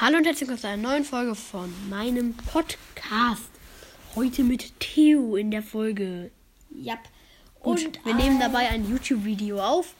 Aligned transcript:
Hallo 0.00 0.16
und 0.18 0.24
herzlich 0.24 0.48
willkommen 0.48 0.58
zu 0.60 0.68
einer 0.68 0.82
neuen 0.82 1.04
Folge 1.04 1.34
von 1.34 1.72
meinem 1.88 2.34
Podcast. 2.34 3.50
Heute 4.14 4.42
mit 4.42 4.78
Theo 4.80 5.36
in 5.36 5.50
der 5.50 5.62
Folge. 5.62 6.30
Ja. 6.70 6.98
Gut, 7.60 7.84
Und 7.86 8.04
wir 8.04 8.14
nehmen 8.14 8.40
dabei 8.40 8.68
ein 8.70 8.88
YouTube-Video 8.88 9.60
auf 9.60 9.94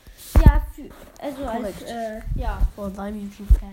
Ja, 0.45 0.61
für, 0.75 0.89
also 1.21 1.45
Korrekt. 1.45 1.65
als, 1.65 1.83
äh, 1.83 2.21
ja, 2.37 2.61
von 2.75 2.93
seinem 2.95 3.23
YouTube-Kanal. 3.23 3.73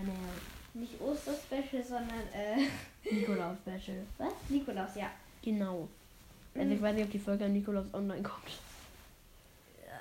nicht 0.74 1.00
Osterspecial, 1.00 1.82
sondern, 1.84 2.20
äh, 2.32 2.66
Nikolaus-Special. 3.12 3.96
was? 4.18 4.32
Nikolaus, 4.48 4.90
ja. 4.94 5.10
Genau. 5.42 5.88
Also 6.54 6.72
ich 6.72 6.82
weiß 6.82 6.94
nicht, 6.94 7.04
ob 7.04 7.10
die 7.10 7.18
Folge 7.18 7.44
an 7.46 7.52
Nikolaus 7.52 7.86
online 7.92 8.22
kommt. 8.22 8.46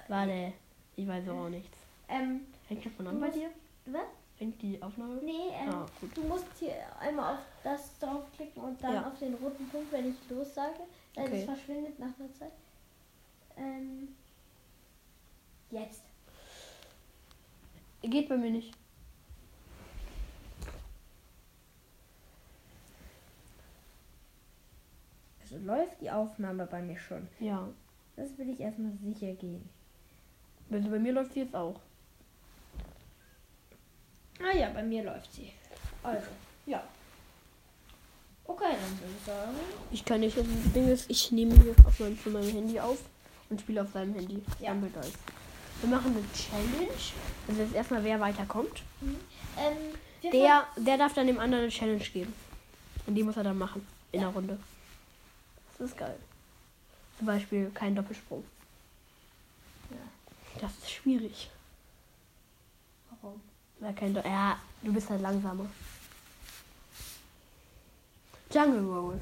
Warte, 0.07 0.53
ich 0.95 1.07
weiß 1.07 1.27
auch 1.29 1.49
nichts. 1.49 1.75
Ähm, 2.07 2.41
Hängt 2.67 2.85
das 2.85 2.93
von 2.93 3.05
du 3.05 3.11
an 3.11 3.19
bei 3.21 3.29
dir? 3.29 3.49
was? 3.85 4.01
Hängt 4.39 4.61
die 4.61 4.81
Aufnahme? 4.81 5.15
Nee, 5.21 5.49
ähm, 5.53 5.69
Ah, 5.69 5.85
gut. 5.99 6.15
du 6.15 6.21
musst 6.23 6.45
hier 6.57 6.73
einmal 6.97 7.33
auf 7.35 7.39
das 7.61 7.99
draufklicken 7.99 8.63
und 8.63 8.81
dann 8.81 8.93
Ja. 8.93 9.07
auf 9.07 9.19
den 9.19 9.33
roten 9.35 9.67
Punkt, 9.67 9.91
wenn 9.91 10.11
ich 10.11 10.29
los 10.29 10.55
sage. 10.55 10.79
Äh, 11.15 11.23
Okay. 11.23 11.45
Das 11.45 11.57
verschwindet 11.57 11.99
nach 11.99 12.17
einer 12.17 12.33
Zeit. 12.33 12.53
Ähm, 13.57 14.15
jetzt. 15.71 16.03
Geht 18.01 18.29
bei 18.29 18.37
mir 18.37 18.49
nicht. 18.51 18.73
Also 25.41 25.57
läuft 25.57 26.01
die 26.01 26.11
Aufnahme 26.11 26.65
bei 26.65 26.81
mir 26.81 26.97
schon. 26.97 27.27
Ja. 27.39 27.67
Das 28.15 28.37
will 28.37 28.49
ich 28.49 28.59
erstmal 28.59 28.91
sicher 29.03 29.33
gehen. 29.33 29.67
Also 30.71 30.89
bei 30.89 30.99
mir 30.99 31.13
läuft 31.13 31.33
sie 31.33 31.41
jetzt 31.41 31.55
auch. 31.55 31.79
Ja, 34.59 34.69
bei 34.69 34.83
mir 34.83 35.03
läuft 35.03 35.33
sie. 35.33 35.53
Also, 36.03 36.27
ja. 36.65 36.83
Okay, 38.45 38.73
dann 38.73 38.99
würde 38.99 39.13
ich 39.17 39.25
sagen. 39.25 39.55
Ich 39.91 40.03
kann 40.03 40.19
nicht. 40.19 40.37
Das 40.37 40.45
Ding 40.75 40.87
ist, 40.89 41.09
ich 41.09 41.31
nehme 41.31 41.55
hier 41.61 41.73
auf 41.85 41.97
meinem, 41.99 42.17
von 42.17 42.33
meinem 42.33 42.49
Handy 42.49 42.79
auf 42.79 42.97
und 43.49 43.61
spiele 43.61 43.81
auf 43.81 43.91
seinem 43.93 44.15
Handy. 44.15 44.43
Ja. 44.59 44.69
Dann 44.69 44.91
das. 44.93 45.11
Wir 45.81 45.89
machen 45.89 46.11
eine 46.11 46.33
Challenge. 46.33 46.91
Also 47.47 47.61
jetzt 47.61 47.73
erstmal, 47.73 48.03
wer 48.03 48.19
weiterkommt. 48.19 48.83
Ähm, 49.01 49.77
wir 50.21 50.31
Der, 50.31 50.67
der 50.75 50.97
darf 50.97 51.13
dann 51.13 51.27
dem 51.27 51.39
anderen 51.39 51.63
eine 51.63 51.71
Challenge 51.71 52.03
geben. 52.03 52.33
Und 53.07 53.15
die 53.15 53.23
muss 53.23 53.37
er 53.37 53.43
dann 53.43 53.57
machen. 53.57 53.87
In 54.11 54.19
der 54.19 54.29
Runde. 54.29 54.59
Das 55.77 55.89
ist 55.89 55.97
geil. 55.97 56.17
Zum 57.17 57.27
Beispiel 57.27 57.71
kein 57.73 57.95
Doppelsprung. 57.95 58.43
Ja. 59.91 60.59
Das 60.59 60.71
ist 60.79 60.91
schwierig. 60.91 61.49
Warum? 63.21 63.41
Weil 63.79 63.93
kein 63.93 64.13
Do 64.13 64.21
ja, 64.21 64.57
du 64.81 64.93
bist 64.93 65.09
halt 65.09 65.21
langsamer. 65.21 65.65
Jungle 68.51 68.85
Roll. 68.85 69.19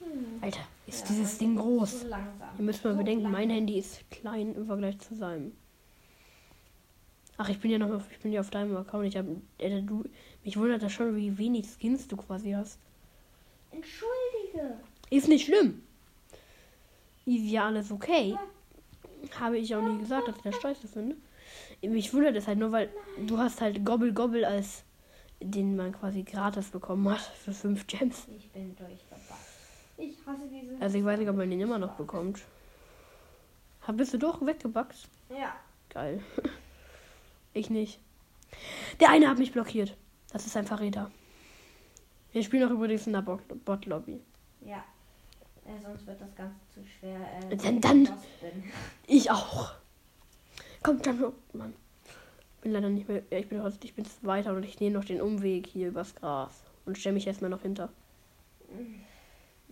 Hm. 0.00 0.38
Alter, 0.40 0.60
ist 0.86 1.00
Ja, 1.00 1.06
dieses 1.08 1.38
Ding 1.38 1.56
ist 1.56 1.60
groß. 1.62 2.00
So 2.00 2.06
langsam. 2.06 2.48
Ihr 2.58 2.64
müsst 2.64 2.84
mal 2.84 2.92
So 2.92 2.98
bedenken, 2.98 3.24
mein 3.24 3.32
langsam. 3.32 3.50
Handy 3.56 3.78
ist 3.78 4.10
klein 4.10 4.54
im 4.54 4.66
Vergleich 4.66 4.98
zu 5.00 5.14
seinem. 5.14 5.52
Ach, 7.36 7.48
ich 7.48 7.60
bin 7.60 7.70
ja 7.70 7.78
noch 7.78 7.90
auf, 7.90 8.10
ich 8.10 8.18
bin 8.18 8.32
ja 8.32 8.40
auf 8.40 8.50
deinem 8.50 8.76
Account. 8.76 9.06
Ich 9.06 9.16
hab, 9.16 9.26
äh, 9.58 9.82
du, 9.82 10.04
mich 10.44 10.56
wundert 10.56 10.82
das 10.82 10.92
schon, 10.92 11.14
wie 11.14 11.36
wenig 11.38 11.66
Skins 11.66 12.08
du 12.08 12.16
quasi 12.16 12.52
hast. 12.52 12.78
Entschuldige. 13.70 14.80
Ist 15.10 15.28
nicht 15.28 15.46
schlimm. 15.46 15.82
Easy, 17.26 17.50
ja, 17.50 17.66
alles 17.66 17.92
okay. 17.92 18.36
Habe 19.40 19.58
ich 19.58 19.74
auch 19.74 19.82
nie 19.82 19.98
gesagt, 19.98 20.28
dass 20.28 20.36
ich 20.36 20.42
das 20.42 20.60
scheiße 20.60 20.88
finde. 20.88 21.16
Mich 21.82 22.12
wundert 22.12 22.36
es 22.36 22.46
halt 22.46 22.58
nur, 22.58 22.72
weil 22.72 22.90
du 23.26 23.38
hast 23.38 23.60
halt 23.60 23.84
Gobble 23.84 24.12
Gobble 24.12 24.46
als 24.46 24.84
den 25.40 25.76
man 25.76 25.92
quasi 25.92 26.24
gratis 26.24 26.68
bekommen 26.70 27.08
hat 27.08 27.20
für 27.20 27.52
5 27.52 27.86
Gems. 27.86 28.26
Ich 28.36 28.50
bin 28.50 28.74
durch. 28.76 28.98
Ich 29.96 30.16
hasse 30.26 30.48
diese. 30.50 30.76
Also 30.80 30.98
ich 30.98 31.04
weiß 31.04 31.18
nicht, 31.20 31.28
ob 31.28 31.36
man 31.36 31.48
den 31.48 31.60
immer 31.60 31.78
noch 31.78 31.94
bekommt. 31.94 32.40
Ha, 33.86 33.92
Bist 33.92 34.12
du 34.14 34.18
doch 34.18 34.44
weggebackt? 34.44 35.08
Ja. 35.30 35.54
Geil. 35.90 36.22
Ich 37.54 37.70
nicht. 37.70 37.98
Der 39.00 39.10
eine 39.10 39.28
hat 39.28 39.38
mich 39.38 39.52
blockiert. 39.52 39.96
Das 40.32 40.46
ist 40.46 40.56
ein 40.56 40.66
Verräter. 40.66 41.10
Wir 42.32 42.42
spielen 42.44 42.68
auch 42.68 42.72
übrigens 42.72 43.06
in 43.06 43.14
der 43.14 43.22
Bot- 43.22 43.64
Bot-Lobby. 43.64 44.20
Ja. 44.60 44.84
Äh, 45.68 45.82
sonst 45.82 46.06
wird 46.06 46.20
das 46.20 46.34
Ganze 46.34 46.56
zu 46.72 46.80
schwer. 46.98 47.20
Äh, 47.50 47.56
Dann- 47.56 47.76
ich 47.76 47.80
dann-. 47.80 48.08
Ich 49.06 49.30
auch. 49.30 49.72
Kommt 50.82 51.06
dann 51.06 51.20
noch. 51.20 51.32
Mann. 51.52 51.74
Bin 52.62 52.72
leider 52.72 52.88
nicht 52.88 53.08
mehr. 53.08 53.22
Ja, 53.30 53.38
ich 53.38 53.48
bin 53.48 53.62
heute, 53.62 53.78
ich 53.82 53.94
bin 53.94 54.06
weiter 54.22 54.54
und 54.54 54.64
ich 54.64 54.80
nehme 54.80 54.96
noch 54.96 55.04
den 55.04 55.20
Umweg 55.20 55.66
hier 55.66 55.88
übers 55.88 56.14
Gras. 56.14 56.62
Und 56.86 56.96
stelle 56.96 57.14
mich 57.14 57.26
erstmal 57.26 57.50
noch 57.50 57.62
hinter. 57.62 57.90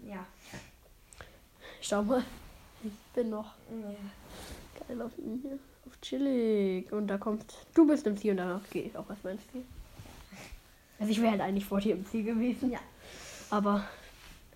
Ja. 0.04 0.26
Schau 1.80 2.02
mal. 2.02 2.22
Ich 2.84 2.92
bin 3.14 3.30
noch 3.30 3.54
ja. 3.70 4.86
geil 4.86 5.00
auf 5.00 5.12
hier. 5.16 5.58
Auf 5.86 6.00
chillig. 6.02 6.92
Und 6.92 7.06
da 7.06 7.16
kommt. 7.16 7.54
Du 7.74 7.86
bist 7.86 8.06
im 8.06 8.16
Ziel 8.18 8.32
und 8.32 8.36
danach 8.38 8.68
gehe 8.70 8.82
ich 8.82 8.96
auch 8.96 9.08
erstmal 9.08 9.34
ins 9.34 9.46
Ziel. 9.50 9.64
Also 10.98 11.10
ich 11.10 11.20
wäre 11.20 11.32
halt 11.32 11.40
eigentlich 11.40 11.64
vor 11.64 11.80
dir 11.80 11.94
im 11.94 12.06
Ziel 12.06 12.24
gewesen. 12.24 12.70
Ja. 12.70 12.80
Aber 13.50 13.84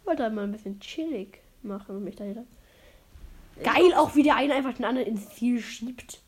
ich 0.00 0.06
wollte 0.06 0.22
halt 0.22 0.34
mal 0.34 0.44
ein 0.44 0.52
bisschen 0.52 0.80
chillig 0.80 1.40
machen 1.62 1.96
und 1.96 2.04
mich 2.04 2.16
dahinter. 2.16 2.44
Geil 3.62 3.92
auch, 3.94 4.14
wie 4.14 4.22
der 4.22 4.36
eine 4.36 4.54
einfach 4.54 4.72
den 4.74 4.86
anderen 4.86 5.08
ins 5.08 5.28
Ziel 5.30 5.60
schiebt. 5.60 6.22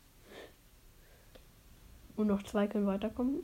Und 2.15 2.27
noch 2.27 2.43
zwei 2.43 2.67
können 2.67 2.85
weiterkommen. 2.85 3.43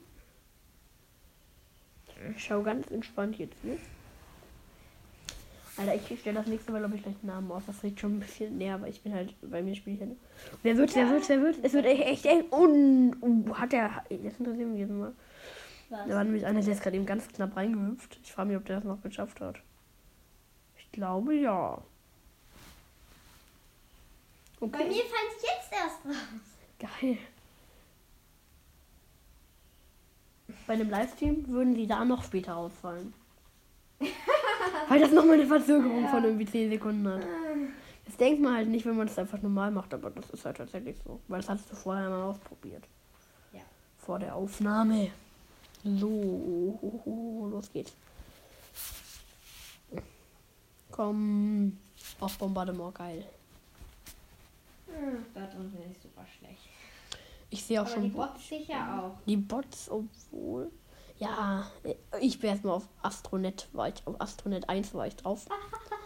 Ich 2.36 2.44
schau 2.44 2.62
ganz 2.62 2.92
entspannt 2.92 3.38
jetzt, 3.38 3.64
ne? 3.64 3.78
Alter, 5.78 5.96
ich 5.96 6.20
stelle 6.20 6.40
das 6.40 6.48
nächste 6.48 6.74
Mal, 6.74 6.80
glaube 6.80 6.98
ich, 6.98 7.04
gleich 7.04 7.16
einen 7.22 7.32
Namen 7.32 7.52
aus. 7.52 7.64
Das 7.66 7.82
riecht 7.84 8.02
schon 8.02 8.18
ein 8.18 8.20
bisschen 8.20 8.58
näher, 8.58 8.76
aber 8.76 8.90
ich 8.90 9.02
bin 9.02 9.14
halt, 9.14 9.34
bei 9.42 9.62
mir 9.62 9.74
spiele 9.76 9.96
ich 9.96 10.02
nicht. 10.02 10.22
Wer 10.62 10.76
wird, 10.76 10.94
wer 10.94 11.10
wird, 11.10 11.30
wer 11.30 11.42
wird? 11.42 11.60
Es 11.64 11.72
wird 11.72 11.86
echt, 11.86 12.04
echt 12.04 12.26
eng. 12.26 12.44
Und 12.50 13.16
uh, 13.22 13.56
hat 13.56 13.72
der. 13.72 14.04
Das 14.10 14.40
interessiert 14.40 14.68
mich 14.68 14.82
jetzt 14.82 14.92
mal. 14.92 15.14
Was? 15.90 16.08
Da 16.08 16.16
war 16.16 16.24
nämlich 16.26 16.46
einer, 16.46 16.62
der 16.62 16.74
ist 16.74 16.84
gerade 16.84 16.98
eben 16.98 17.06
ganz 17.06 17.30
knapp 17.30 17.56
reingehüpft. 17.56 18.20
Ich 18.22 18.32
frage 18.34 18.50
mich, 18.50 18.58
ob 18.58 18.66
der 18.66 18.76
das 18.76 18.84
noch 18.84 19.02
geschafft 19.02 19.40
hat. 19.40 19.62
Ich 20.92 20.94
glaube 20.94 21.36
ja. 21.36 21.78
Bei 24.60 24.66
Okay. 24.68 24.88
mir 24.88 25.04
fallen 25.04 25.32
sie 25.40 25.48
jetzt 25.48 25.72
erst 25.72 26.06
raus. 26.06 26.50
Geil. 26.80 27.18
Bei 30.68 30.74
einem 30.74 30.90
Livestream 30.90 31.48
würden 31.48 31.76
sie 31.76 31.88
da 31.88 32.04
noch 32.04 32.24
später 32.24 32.58
ausfallen. 32.58 33.14
Weil 34.90 35.00
das 35.00 35.12
nochmal 35.12 35.36
eine 35.36 35.46
Verzögerung 35.48 36.08
von 36.10 36.24
irgendwie 36.24 36.46
10 36.46 36.72
Sekunden 36.72 37.08
hat. 37.08 37.22
Das 38.06 38.18
denkt 38.18 38.42
man 38.42 38.56
halt 38.56 38.68
nicht, 38.70 38.86
wenn 38.86 38.98
man 38.98 39.08
das 39.08 39.20
einfach 39.20 39.42
normal 39.42 39.72
macht, 39.72 39.94
aber 39.94 40.10
das 40.10 40.30
ist 40.32 40.44
halt 40.46 40.58
tatsächlich 40.58 40.98
so. 41.06 41.20
Weil 41.28 41.42
das 41.42 41.50
hattest 41.50 41.72
du 41.72 41.76
vorher 41.76 42.10
mal 42.10 42.24
ausprobiert. 42.24 42.84
Ja. 43.54 43.62
Vor 44.00 44.18
der 44.20 44.36
Aufnahme. 44.36 45.12
So, 45.84 47.50
los 47.52 47.72
geht's. 47.72 47.94
Komm. 50.92 51.78
Auf 52.20 52.38
Bombardement, 52.38 52.96
geil. 52.96 53.26
Hm, 54.88 55.26
da 55.34 55.42
drunten 55.42 55.92
ist 55.92 56.02
super 56.02 56.26
schlecht. 56.38 56.62
Ich 57.50 57.64
sehe 57.64 57.82
auch 57.82 57.86
Aber 57.86 57.94
schon 57.94 58.04
die 58.04 58.10
Bots. 58.10 58.48
Sicher 58.48 59.04
auch. 59.04 59.24
Die 59.26 59.38
Bots, 59.38 59.90
obwohl. 59.90 60.72
Ja, 61.18 61.70
ich 62.22 62.40
bin 62.40 62.50
erstmal 62.52 62.76
auf 62.76 62.88
Astronet, 63.02 63.68
war 63.74 63.90
ich, 63.90 63.96
auf 64.06 64.20
Astronet 64.22 64.70
1 64.70 64.94
war 64.94 65.08
ich 65.08 65.16
drauf. 65.16 65.46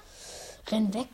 Renn 0.71 0.93
weg. 0.93 1.07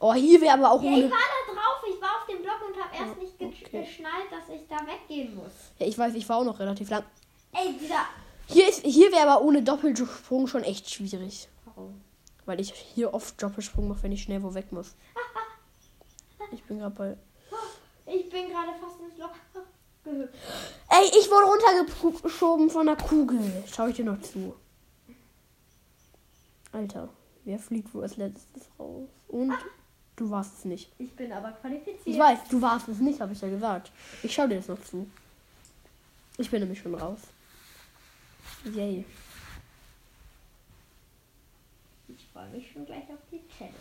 Oh, 0.00 0.14
hier 0.14 0.40
wäre 0.40 0.54
aber 0.54 0.72
auch 0.72 0.82
Ja, 0.82 0.90
ich 0.90 1.02
war 1.04 1.10
da 1.10 1.52
drauf, 1.52 1.82
ich 1.88 2.00
war 2.00 2.20
auf 2.20 2.26
dem 2.26 2.42
Block 2.42 2.60
und 2.66 2.82
habe 2.82 2.96
erst 2.96 3.40
nicht 3.40 3.64
okay. 3.64 3.84
geschnallt, 3.84 4.26
dass 4.30 4.48
ich 4.54 4.62
da 4.68 4.76
weggehen 4.86 5.34
muss. 5.36 5.52
Ja, 5.78 5.86
ich 5.86 5.98
weiß, 5.98 6.14
ich 6.14 6.28
war 6.28 6.38
auch 6.38 6.44
noch 6.44 6.58
relativ 6.58 6.88
lang. 6.90 7.04
Ey, 7.52 7.74
dieser. 7.78 8.06
Hier, 8.46 8.68
ist, 8.68 8.84
hier 8.84 9.12
wäre 9.12 9.28
aber 9.28 9.44
ohne 9.44 9.62
Doppelsprung 9.62 10.46
schon 10.46 10.62
echt 10.64 10.88
schwierig. 10.90 11.48
Warum? 11.64 12.00
Weil 12.48 12.60
ich 12.60 12.72
hier 12.72 13.12
oft 13.12 13.42
Doppelsprung 13.42 13.88
mache, 13.88 14.04
wenn 14.04 14.12
ich 14.12 14.22
schnell 14.22 14.42
wo 14.42 14.54
weg 14.54 14.72
muss. 14.72 14.94
Ich 16.50 16.62
bin 16.64 16.78
gerade 16.78 16.94
bei. 16.94 17.16
Ich 18.06 18.30
bin 18.30 18.48
gerade 18.48 18.72
fast 18.80 18.98
ins 19.00 19.18
Loch 19.18 19.34
gehüpft. 20.02 20.34
Ey, 20.88 21.04
ich 21.08 21.30
wurde 21.30 21.46
runtergeschoben 21.46 22.70
von 22.70 22.86
der 22.86 22.96
Kugel. 22.96 23.64
Schau 23.70 23.88
ich 23.88 23.96
dir 23.96 24.06
noch 24.06 24.18
zu. 24.22 24.56
Alter, 26.72 27.10
wer 27.44 27.58
fliegt 27.58 27.92
wo 27.92 28.00
als 28.00 28.16
letztes 28.16 28.62
raus? 28.78 29.10
Und 29.28 29.52
du 30.16 30.30
warst 30.30 30.56
es 30.56 30.64
nicht. 30.64 30.90
Ich 30.96 31.14
bin 31.14 31.30
aber 31.30 31.52
qualifiziert. 31.52 32.00
Ich 32.06 32.18
weiß, 32.18 32.38
du 32.50 32.62
warst 32.62 32.88
es 32.88 32.98
nicht, 32.98 33.20
habe 33.20 33.34
ich 33.34 33.40
ja 33.42 33.50
gesagt. 33.50 33.92
Ich 34.22 34.32
schau 34.32 34.46
dir 34.46 34.56
das 34.56 34.68
noch 34.68 34.82
zu. 34.82 35.06
Ich 36.38 36.50
bin 36.50 36.60
nämlich 36.60 36.78
schon 36.80 36.94
raus. 36.94 37.20
Yay. 38.64 39.04
Ich 42.08 42.27
freue 42.38 42.50
mich 42.50 42.70
schon 42.70 42.86
gleich 42.86 43.02
auf 43.10 43.18
die 43.32 43.40
Challenge. 43.48 43.74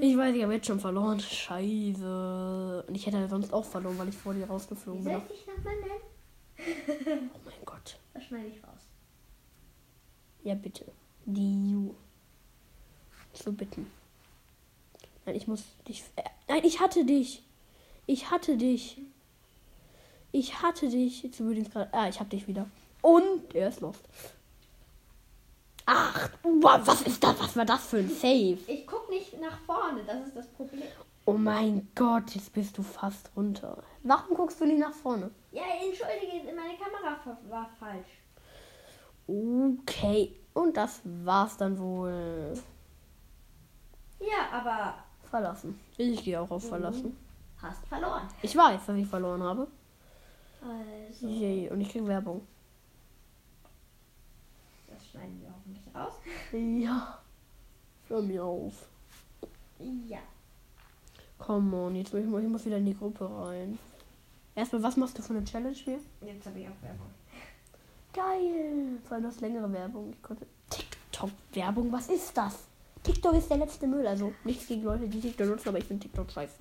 Ich 0.00 0.16
weiß, 0.16 0.34
ich 0.34 0.42
habe 0.42 0.54
jetzt 0.54 0.66
schon 0.66 0.80
verloren. 0.80 1.20
Scheiße. 1.20 2.84
Und 2.88 2.94
ich 2.94 3.06
hätte 3.06 3.28
sonst 3.28 3.52
auch 3.52 3.64
verloren, 3.64 3.96
weil 3.98 4.08
ich 4.08 4.16
vor 4.16 4.34
dir 4.34 4.46
rausgeflogen 4.46 5.04
soll 5.04 5.12
bin. 5.12 5.22
ich 5.22 5.44
dich 5.44 5.46
nochmal 5.46 5.76
nennen? 5.76 7.30
Oh 7.34 7.38
mein 7.44 7.64
Gott. 7.64 7.98
Das 8.14 8.24
schneide 8.24 8.48
ich 8.48 8.62
raus. 8.64 8.88
Ja, 10.42 10.54
bitte. 10.54 10.86
Die 11.24 11.70
Ju. 11.70 11.94
So 13.32 13.52
bitten. 13.52 13.86
Nein, 15.24 15.36
ich 15.36 15.46
muss 15.46 15.64
dich. 15.86 16.02
Äh, 16.16 16.22
nein, 16.48 16.64
ich 16.64 16.80
hatte 16.80 17.04
dich. 17.04 17.44
Ich 18.06 18.30
hatte 18.30 18.56
dich. 18.56 18.98
Ich 20.32 20.62
hatte 20.62 20.88
dich. 20.88 21.22
Jetzt 21.22 21.38
ich 21.38 21.70
gerade. 21.70 21.92
Ah, 21.92 22.08
ich 22.08 22.18
hab 22.18 22.30
dich 22.30 22.48
wieder. 22.48 22.68
Und 23.02 23.54
er 23.54 23.68
ist 23.68 23.80
lost. 23.80 24.02
Ach, 25.86 26.28
wow, 26.42 26.80
was 26.84 27.02
ist 27.02 27.22
das? 27.22 27.38
Was 27.40 27.56
war 27.56 27.64
das 27.64 27.86
für 27.86 27.98
ein 27.98 28.08
Save? 28.10 28.58
Ich 28.66 28.86
guck 28.86 29.08
nicht 29.08 29.40
nach 29.40 29.58
vorne, 29.60 30.02
das 30.04 30.26
ist 30.26 30.36
das 30.36 30.46
Problem. 30.48 30.82
Oh 31.24 31.32
mein 31.34 31.88
Gott, 31.94 32.30
jetzt 32.34 32.52
bist 32.52 32.76
du 32.78 32.82
fast 32.82 33.30
runter. 33.36 33.78
Warum 34.02 34.36
guckst 34.36 34.60
du 34.60 34.64
nicht 34.66 34.78
nach 34.78 34.92
vorne? 34.92 35.30
Ja, 35.52 35.62
entschuldige, 35.82 36.52
meine 36.54 36.76
Kamera 36.76 37.16
war 37.48 37.68
falsch. 37.78 38.08
Okay, 39.28 40.36
und 40.54 40.76
das 40.76 41.00
war's 41.04 41.56
dann 41.56 41.78
wohl. 41.78 42.54
Ja, 44.20 44.48
aber 44.52 44.94
Verlassen. 45.28 45.78
Ich 45.96 46.22
gehe 46.24 46.40
auch 46.40 46.50
auf 46.50 46.68
Verlassen. 46.68 47.16
hast 47.60 47.86
verloren. 47.88 48.28
Ich 48.42 48.56
weiß, 48.56 48.86
dass 48.86 48.96
ich 48.96 49.06
verloren 49.06 49.42
habe. 49.42 49.66
Also, 50.62 51.26
Yay, 51.26 51.68
und 51.70 51.80
ich 51.80 51.90
krieg 51.90 52.06
Werbung. 52.06 52.46
das 54.88 55.06
schneiden 55.08 55.40
wir 55.42 55.50
hoffentlich 55.66 55.94
raus. 55.94 56.14
Ja. 56.52 57.18
Hör 58.08 58.22
mir 58.22 58.44
auf. 58.44 58.88
Ja. 60.06 60.18
Komm 61.38 61.74
on, 61.74 61.96
jetzt 61.96 62.14
muss 62.14 62.22
ich, 62.22 62.28
ich 62.28 62.48
muss 62.48 62.64
wieder 62.64 62.78
in 62.78 62.86
die 62.86 62.96
Gruppe 62.96 63.28
rein. 63.30 63.78
Erstmal, 64.54 64.82
was 64.82 64.96
machst 64.96 65.18
du 65.18 65.22
für 65.22 65.34
eine 65.34 65.44
Challenge 65.44 65.76
mir? 65.84 65.98
Jetzt 66.22 66.46
habe 66.46 66.60
ich 66.60 66.66
auch 66.66 66.82
Werbung. 66.82 67.10
Geil. 68.14 68.98
Vor 69.04 69.16
allem 69.16 69.24
das 69.24 69.40
längere 69.40 69.70
Werbung. 69.70 70.12
Ich 70.12 70.22
konnte. 70.22 70.46
TikTok-Werbung, 70.70 71.92
was 71.92 72.08
ist 72.08 72.36
das? 72.36 72.64
TikTok 73.02 73.34
ist 73.34 73.50
der 73.50 73.58
letzte 73.58 73.86
Müll. 73.86 74.06
Also 74.06 74.32
nichts 74.44 74.66
gegen 74.66 74.82
Leute, 74.82 75.08
die 75.08 75.20
TikTok 75.20 75.48
nutzen, 75.48 75.68
aber 75.68 75.78
ich 75.78 75.84
finde 75.84 76.04
TikTok 76.04 76.30
scheiße. 76.30 76.54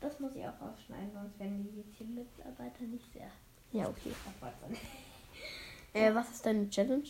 Das 0.00 0.20
muss 0.20 0.34
ich 0.36 0.42
auch 0.42 0.60
rausschneiden, 0.60 1.10
sonst 1.14 1.38
werden 1.38 1.66
die 1.74 1.82
Teammitarbeiter 1.96 2.82
nicht 2.82 3.10
sehr 3.10 3.30
Ja, 3.72 3.88
okay. 3.88 4.12
Äh, 5.94 6.14
was 6.14 6.30
ist 6.30 6.44
deine 6.44 6.68
Challenge? 6.68 7.08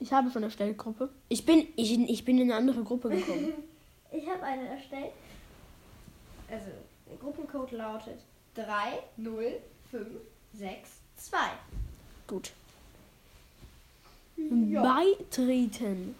Ich 0.00 0.12
habe 0.12 0.28
schon 0.30 0.42
erstellt 0.42 0.76
Gruppe. 0.76 1.08
Ich 1.28 1.46
bin, 1.46 1.68
ich, 1.76 1.96
ich 1.98 2.24
bin 2.24 2.38
in 2.38 2.50
eine 2.50 2.56
andere 2.56 2.82
Gruppe 2.82 3.10
gekommen. 3.10 3.52
Ich 4.16 4.28
habe 4.28 4.44
eine 4.44 4.68
erstellt. 4.68 5.10
Also, 6.48 6.66
der 7.10 7.16
Gruppencode 7.16 7.72
lautet 7.72 8.20
30562. 8.54 11.34
Gut. 12.28 12.52
Ja. 14.36 14.82
Beitreten. 14.82 16.14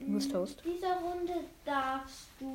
Du 0.00 0.14
bist 0.14 0.34
Host. 0.34 0.62
In 0.64 0.72
dieser 0.72 0.96
Runde 0.96 1.44
darfst 1.64 2.26
du 2.40 2.46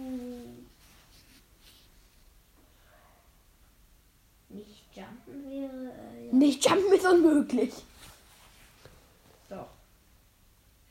nicht 4.49 4.83
jumpen, 4.93 5.49
wäre 5.49 5.93
äh, 5.93 6.27
ja. 6.27 6.33
Nicht 6.33 6.69
jumpen 6.69 6.91
ist 6.93 7.05
unmöglich. 7.05 7.73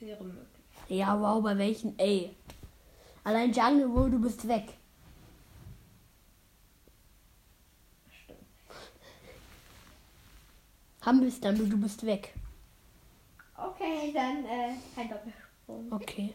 Wäre 0.00 0.24
möglich. 0.24 0.46
Ja, 0.88 1.20
wow, 1.20 1.42
bei 1.42 1.56
welchen? 1.56 1.98
Ey. 1.98 2.34
Allein 3.24 3.52
Jungle 3.52 3.92
World, 3.92 4.12
du 4.12 4.20
bist 4.20 4.46
weg. 4.46 4.74
Stimmt. 8.08 8.38
Humble 11.04 11.68
du 11.68 11.76
bist 11.78 12.06
weg. 12.06 12.34
Okay, 13.56 14.12
dann 14.14 14.44
äh, 14.44 14.74
kein 14.94 15.08
Doppelsprung. 15.08 15.92
Okay. 15.92 16.34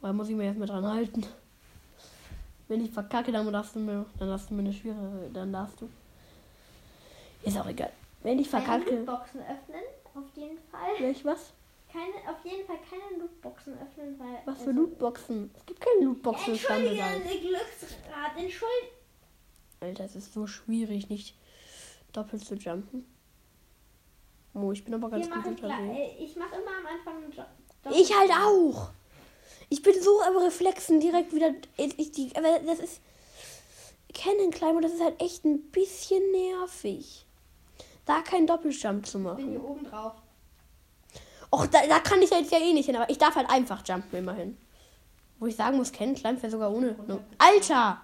Da 0.00 0.12
muss 0.12 0.28
ich 0.28 0.36
mir 0.36 0.44
erstmal 0.44 0.68
dran 0.68 0.86
halten. 0.86 1.24
Wenn 2.68 2.84
ich 2.84 2.90
verkacke, 2.90 3.32
dann 3.32 3.50
darfst 3.52 3.74
du 3.74 3.80
mir, 3.80 4.06
dann 4.18 4.28
darfst 4.28 4.48
du 4.48 4.54
mir 4.54 4.60
eine 4.60 4.72
schwere, 4.72 5.28
dann 5.32 5.52
darfst 5.52 5.80
du. 5.80 5.88
Ist 7.42 7.58
auch 7.58 7.66
egal. 7.66 7.92
Wenn 8.22 8.38
ich 8.38 8.48
verkacke, 8.48 8.96
Lootboxen 8.96 9.40
öffnen, 9.40 9.82
auf 10.14 10.24
jeden 10.34 10.58
Fall. 10.70 10.98
will 10.98 11.10
ich 11.10 11.24
was? 11.24 11.52
Keine, 11.94 12.28
auf 12.28 12.44
jeden 12.44 12.66
Fall 12.66 12.78
keine 12.90 13.20
Lootboxen 13.22 13.74
öffnen, 13.78 14.18
weil. 14.18 14.42
Was 14.46 14.56
für 14.62 14.70
also- 14.70 14.80
Lootboxen? 14.80 15.50
Es 15.56 15.64
gibt 15.66 15.80
keine 15.80 16.04
Lootboxen 16.06 16.54
Entschuldige, 16.54 17.04
eine 17.04 17.22
Glücksrad, 17.24 18.32
entschuldige. 18.36 18.92
Alter, 19.80 20.04
es 20.04 20.16
ist 20.16 20.32
so 20.34 20.46
schwierig, 20.48 21.08
nicht 21.08 21.36
doppelt 22.12 22.44
zu 22.44 22.56
jumpen. 22.56 23.06
Oh, 24.54 24.72
ich 24.72 24.84
bin 24.84 24.94
aber 24.94 25.08
ganz 25.08 25.26
Wir 25.26 25.34
gut 25.34 25.44
machen 25.44 25.54
unterwegs. 25.54 25.98
äh, 25.98 26.24
ich 26.24 26.36
mache 26.36 26.56
immer 26.56 26.78
am 26.78 26.86
Anfang 26.86 27.22
einen 27.22 27.32
Jo- 27.32 27.96
Ich 27.96 28.12
halt 28.16 28.30
auch. 28.32 28.90
Ich 29.68 29.82
bin 29.82 30.00
so 30.02 30.20
am 30.22 30.36
Reflexen 30.36 30.98
direkt 31.00 31.32
wieder. 31.32 31.52
Ich, 31.76 31.96
ich, 31.98 32.10
die, 32.12 32.34
aber 32.34 32.58
das 32.60 32.80
ist. 32.80 33.00
Cannon 34.12 34.50
Climber, 34.50 34.80
das 34.80 34.92
ist 34.94 35.02
halt 35.02 35.20
echt 35.20 35.44
ein 35.44 35.60
bisschen 35.70 36.22
nervig. 36.32 37.24
Da 38.06 38.20
keinen 38.22 38.46
Doppeljump 38.46 39.06
zu 39.06 39.18
Ich 39.18 39.24
bin 39.36 39.36
hier 39.50 39.58
machen. 39.58 39.60
oben 39.60 39.84
drauf. 39.84 40.12
Och, 41.54 41.68
da, 41.68 41.86
da 41.86 42.00
kann 42.00 42.20
ich 42.20 42.30
jetzt 42.30 42.50
ja 42.50 42.58
eh 42.58 42.72
nicht 42.72 42.86
hin, 42.86 42.96
aber 42.96 43.08
ich 43.08 43.18
darf 43.18 43.36
halt 43.36 43.48
einfach 43.48 43.86
jumpen 43.86 44.18
immerhin. 44.18 44.56
Wo 45.38 45.46
ich 45.46 45.54
sagen 45.54 45.76
muss, 45.76 45.92
Cannon 45.92 46.16
Climb 46.16 46.42
wäre 46.42 46.50
sogar 46.50 46.72
ohne. 46.72 46.96
No 47.06 47.20
Alter! 47.38 48.00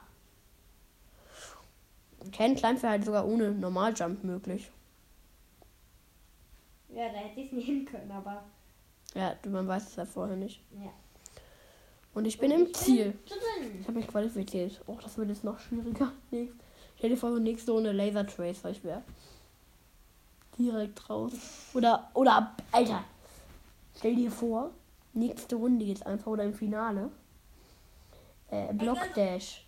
Cannon 2.30 2.56
Climb 2.56 2.80
wäre 2.80 2.92
halt 2.92 3.04
sogar 3.04 3.26
ohne 3.26 3.50
Normaljump 3.50 4.22
möglich. 4.22 4.70
Ja, 6.90 7.08
da 7.08 7.18
hätte 7.18 7.40
ich 7.40 7.46
es 7.46 7.52
nie 7.52 7.62
hin 7.62 7.84
können, 7.84 8.12
aber. 8.12 8.44
Ja, 9.14 9.34
du, 9.42 9.50
man 9.50 9.66
weiß 9.66 9.88
es 9.88 9.96
ja 9.96 10.04
vorher 10.04 10.36
nicht. 10.36 10.60
Ja. 10.72 10.92
Und 12.14 12.26
ich 12.26 12.38
bin 12.38 12.52
Und 12.52 12.60
im 12.60 12.66
ich 12.66 12.76
Ziel. 12.76 13.10
Bin. 13.10 13.80
Ich 13.80 13.88
habe 13.88 13.98
mich 13.98 14.06
qualifiziert. 14.06 14.80
Oh, 14.86 14.96
das 15.02 15.18
wird 15.18 15.28
jetzt 15.28 15.42
noch 15.42 15.58
schwieriger. 15.58 16.12
Nächst. 16.30 16.54
Stell 16.98 17.10
dir 17.10 17.16
vor, 17.16 17.32
so 17.32 17.38
nächste 17.40 17.72
Runde 17.72 17.90
Laser 17.90 18.24
Tracer, 18.24 18.70
ich 18.70 18.84
wäre 18.84 19.02
direkt 20.56 21.10
raus. 21.10 21.32
Oder, 21.74 22.10
oder, 22.14 22.54
Alter, 22.70 23.02
stell 24.00 24.16
dir 24.16 24.30
vor, 24.30 24.70
nächste 25.12 25.56
Runde 25.56 25.84
jetzt 25.84 26.06
einfach 26.06 26.28
oder 26.28 26.44
im 26.44 26.54
Finale. 26.54 27.10
Äh, 28.48 28.72
Block 28.72 29.12
Dash. 29.14 29.66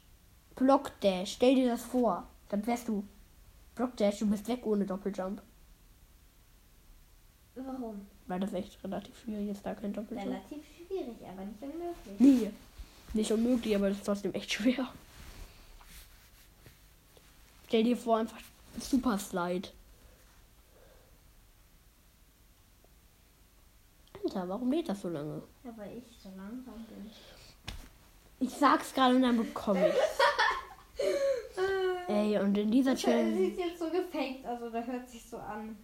Block 0.56 0.90
Dash, 1.00 1.34
stell 1.34 1.55
dir 1.55 1.69
das 1.69 1.82
vor. 1.82 2.26
Dann 2.49 2.67
wärst 2.67 2.88
du. 2.88 3.05
Block 3.75 3.94
Dash, 3.99 4.19
du 4.20 4.26
bist 4.26 4.48
weg 4.48 4.65
ohne 4.65 4.86
Doppeljump. 4.86 5.43
Warum? 7.55 8.06
Weil 8.27 8.41
das 8.41 8.55
echt 8.55 8.82
relativ 8.82 9.19
schwierig 9.20 9.51
ist, 9.51 9.67
da 9.67 9.74
kein 9.74 9.93
Doppeljump. 9.93 10.27
Relativ 10.27 10.65
schwierig, 10.77 11.17
aber 11.31 11.44
nicht 11.44 11.62
unmöglich. 11.62 12.19
Nee. 12.19 12.51
Nicht 13.12 13.32
unmöglich, 13.32 13.77
aber 13.77 13.91
das 13.91 13.98
ist 13.98 14.06
trotzdem 14.06 14.32
echt 14.32 14.51
schwer. 14.51 14.89
Stell 17.67 17.84
dir 17.84 17.98
vor, 17.98 18.17
einfach 18.17 18.41
Super 18.81 19.19
Slide. 19.19 19.69
Alter, 24.34 24.48
warum 24.48 24.72
lädt 24.72 24.89
das 24.89 25.01
so 25.03 25.08
lange? 25.08 25.43
Ja, 25.65 25.70
weil 25.77 25.98
ich 25.98 26.05
so 26.19 26.31
langsam 26.31 26.84
bin. 26.89 27.10
Ich 28.41 28.51
sag's 28.51 28.94
gerade 28.94 29.15
und 29.17 29.22
dann 29.22 29.36
bekomme 29.36 29.89
ich. 29.89 29.94
Ey, 32.08 32.39
und 32.39 32.56
in 32.56 32.70
dieser 32.70 32.96
Challenge. 32.96 33.36
sieht 33.36 33.58
jetzt 33.58 33.79
so 33.79 33.91
gefaked, 33.91 34.44
also 34.44 34.70
da 34.70 34.82
hört 34.82 35.08
sich 35.08 35.24
so 35.24 35.36
an. 35.36 35.77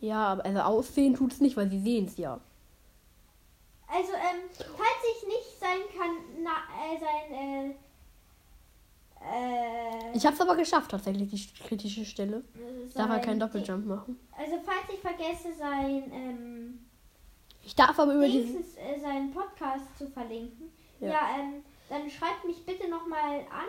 Ja, 0.00 0.26
aber 0.26 0.44
also 0.44 0.60
aussehen 0.60 1.14
tut's 1.14 1.40
nicht, 1.40 1.56
weil 1.56 1.70
sie 1.70 1.80
sehen's 1.80 2.16
ja. 2.18 2.40
Also, 3.86 4.12
ähm, 4.14 4.48
falls 4.56 5.02
ich 5.16 5.26
nicht 5.28 5.60
sein 5.60 5.80
kann, 5.96 6.16
na, 6.42 6.50
äh, 6.84 6.98
sein, 6.98 7.74
äh, 9.22 10.10
äh, 10.10 10.16
Ich 10.16 10.26
hab's 10.26 10.40
aber 10.40 10.56
geschafft, 10.56 10.90
tatsächlich, 10.90 11.30
die 11.30 11.62
kritische 11.62 12.04
Stelle. 12.04 12.42
äh, 12.56 12.86
Ich 12.86 12.94
darf 12.94 13.08
halt 13.08 13.24
keinen 13.24 13.40
Doppeljump 13.40 13.86
machen. 13.86 14.18
Also, 14.36 14.56
falls 14.64 14.88
ich 14.92 15.00
vergesse, 15.00 15.54
sein, 15.58 16.10
ähm, 16.12 16.78
Ich 17.64 17.74
darf 17.74 17.98
aber 17.98 18.14
über 18.14 18.26
diesen. 18.26 18.54
wenigstens 18.54 18.76
äh, 18.76 18.98
seinen 19.00 19.32
Podcast 19.32 19.96
zu 19.96 20.08
verlinken, 20.08 20.70
Ja. 21.00 21.08
ja, 21.08 21.28
ähm, 21.38 21.62
dann 21.88 22.10
schreibt 22.10 22.44
mich 22.44 22.64
bitte 22.66 22.88
nochmal 22.88 23.40
an. 23.50 23.68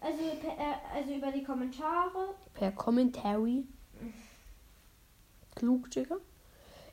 Also, 0.00 0.18
per, 0.40 0.50
äh, 0.52 0.74
also 0.94 1.12
über 1.14 1.32
die 1.32 1.42
Kommentare. 1.42 2.34
Per 2.54 2.70
Commentary. 2.72 3.64
Klug, 5.56 5.90
Digga. 5.90 6.16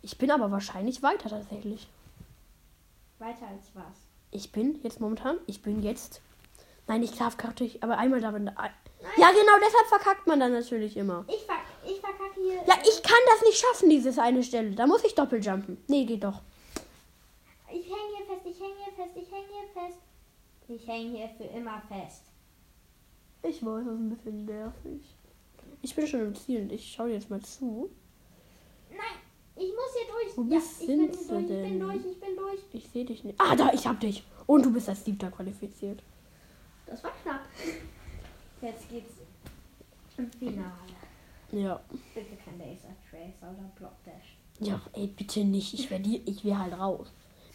Ich 0.02 0.18
bin 0.18 0.32
aber 0.32 0.50
wahrscheinlich 0.52 1.04
weiter 1.04 1.30
tatsächlich. 1.30 1.88
Weiter 3.20 3.48
als 3.48 3.70
was. 3.76 3.98
Ich 4.32 4.52
bin 4.52 4.80
jetzt 4.84 5.00
momentan, 5.00 5.38
ich 5.46 5.62
bin 5.62 5.82
jetzt. 5.84 6.22
Nein, 6.88 7.04
ich 7.04 7.16
darf 7.18 7.38
gerade 7.38 7.64
nicht, 7.64 7.84
aber 7.84 7.98
einmal 7.98 8.22
darf 8.22 8.34
man. 8.34 8.46
Ja, 8.48 9.30
genau, 9.30 9.54
deshalb 9.64 9.88
verkackt 9.88 10.28
man 10.28 10.40
dann 10.40 10.52
natürlich 10.52 10.98
immer. 10.98 11.26
Ich, 11.28 11.48
hier. 12.46 12.64
Ja, 12.68 12.78
ich 12.82 13.04
kann 13.04 13.20
das 13.28 13.42
nicht 13.44 13.58
schaffen, 13.58 13.90
dieses 13.90 14.18
eine 14.18 14.44
Stelle. 14.44 14.72
Da 14.72 14.88
muss 14.88 15.04
ich 15.04 15.16
doppeljumpen. 15.16 15.78
Nee, 15.88 16.06
geht 16.06 16.24
doch. 16.24 16.42
Ich 17.70 17.86
hänge 17.86 18.16
hier 18.16 18.26
fest, 18.26 18.46
ich 18.46 18.60
hänge 18.60 18.76
hier 18.84 18.94
fest, 18.94 19.16
ich 19.16 19.32
hänge 19.32 19.48
hier 19.48 19.84
fest. 19.84 20.00
Ich 20.68 20.88
hänge 20.88 21.18
hier 21.18 21.30
für 21.38 21.44
immer 21.58 21.82
fest. 21.88 22.24
Ich 23.44 23.64
weiß, 23.64 23.86
das 23.86 23.94
ist 23.94 24.00
ein 24.00 24.10
bisschen 24.10 24.46
nervig. 24.46 25.02
Ich 25.82 25.96
bin 25.96 26.08
schon 26.08 26.22
im 26.22 26.36
Ziel 26.36 26.62
und 26.62 26.72
ich 26.72 26.92
schaue 26.92 27.12
jetzt 27.12 27.30
mal 27.30 27.42
zu. 27.42 27.92
Nein, 28.90 29.20
ich 29.56 29.72
muss 29.72 29.94
hier 29.94 30.12
durch. 30.12 30.38
Wo 30.38 30.42
ja, 30.52 30.58
bist 30.60 30.82
ich 30.82 30.88
bin 30.88 31.00
du 31.00 31.08
durch, 31.08 31.22
ich 31.22 31.28
bin 31.28 31.48
denn? 31.48 31.80
durch, 31.80 32.06
ich 32.06 32.20
bin 32.20 32.36
durch. 32.36 32.60
Ich 32.74 32.90
sehe 32.90 33.06
dich 33.06 33.24
nicht. 33.24 33.40
Ah, 33.40 33.56
da, 33.56 33.72
ich 33.74 33.86
hab 33.86 34.00
dich. 34.00 34.24
Und 34.48 34.66
du 34.66 34.74
bist 34.74 34.90
als 34.90 35.04
Siebter 35.06 35.30
qualifiziert. 35.30 36.02
Das 36.88 37.04
war 37.04 37.12
knapp. 37.24 37.42
Jetzt 38.62 38.90
geht's 38.90 39.14
im 40.18 40.32
Finale. 40.32 40.72
Ja. 41.56 41.80
Bitte 42.14 42.36
kein 42.44 42.60
Laser 42.60 42.90
Tracer 43.10 43.50
oder 43.50 43.72
Block 43.76 44.04
Dash. 44.04 44.38
Ja, 44.60 44.82
ey, 44.94 45.08
bitte 45.08 45.44
nicht. 45.46 45.74
Ich 45.74 45.90
wäre 45.90 46.02
ich 46.02 46.44
wär 46.44 46.60
halt 46.60 46.78
raus. 46.78 47.08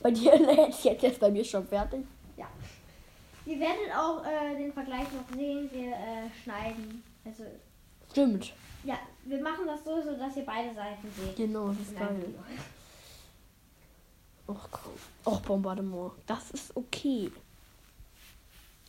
Bei 0.03 0.11
dir 0.11 0.33
ist 0.69 0.85
jetzt, 0.85 1.03
jetzt 1.03 1.21
bei 1.21 1.31
mir 1.31 1.45
schon 1.45 1.67
fertig. 1.67 2.05
Ja. 2.37 2.47
Ihr 3.45 3.61
werdet 3.61 3.95
auch 3.95 4.25
äh, 4.25 4.57
den 4.57 4.73
Vergleich 4.73 5.07
noch 5.13 5.37
sehen. 5.37 5.69
Wir 5.73 5.93
äh, 5.93 6.31
schneiden. 6.43 7.03
Also, 7.25 7.45
Stimmt. 8.11 8.55
ja, 8.85 8.99
wir 9.25 9.43
machen 9.43 9.67
das 9.67 9.85
so, 9.85 10.01
so 10.01 10.17
dass 10.17 10.35
ihr 10.37 10.47
beide 10.47 10.75
Seiten 10.75 11.11
seht. 11.17 11.37
Genau, 11.37 11.69
das 11.69 11.81
ist 11.81 11.99
geil. 11.99 12.35
Och, 14.47 14.69
komm. 14.71 14.93
Och, 15.25 15.41
Bombardement. 15.43 16.13
Das 16.27 16.51
ist 16.53 16.75
okay. 16.75 17.31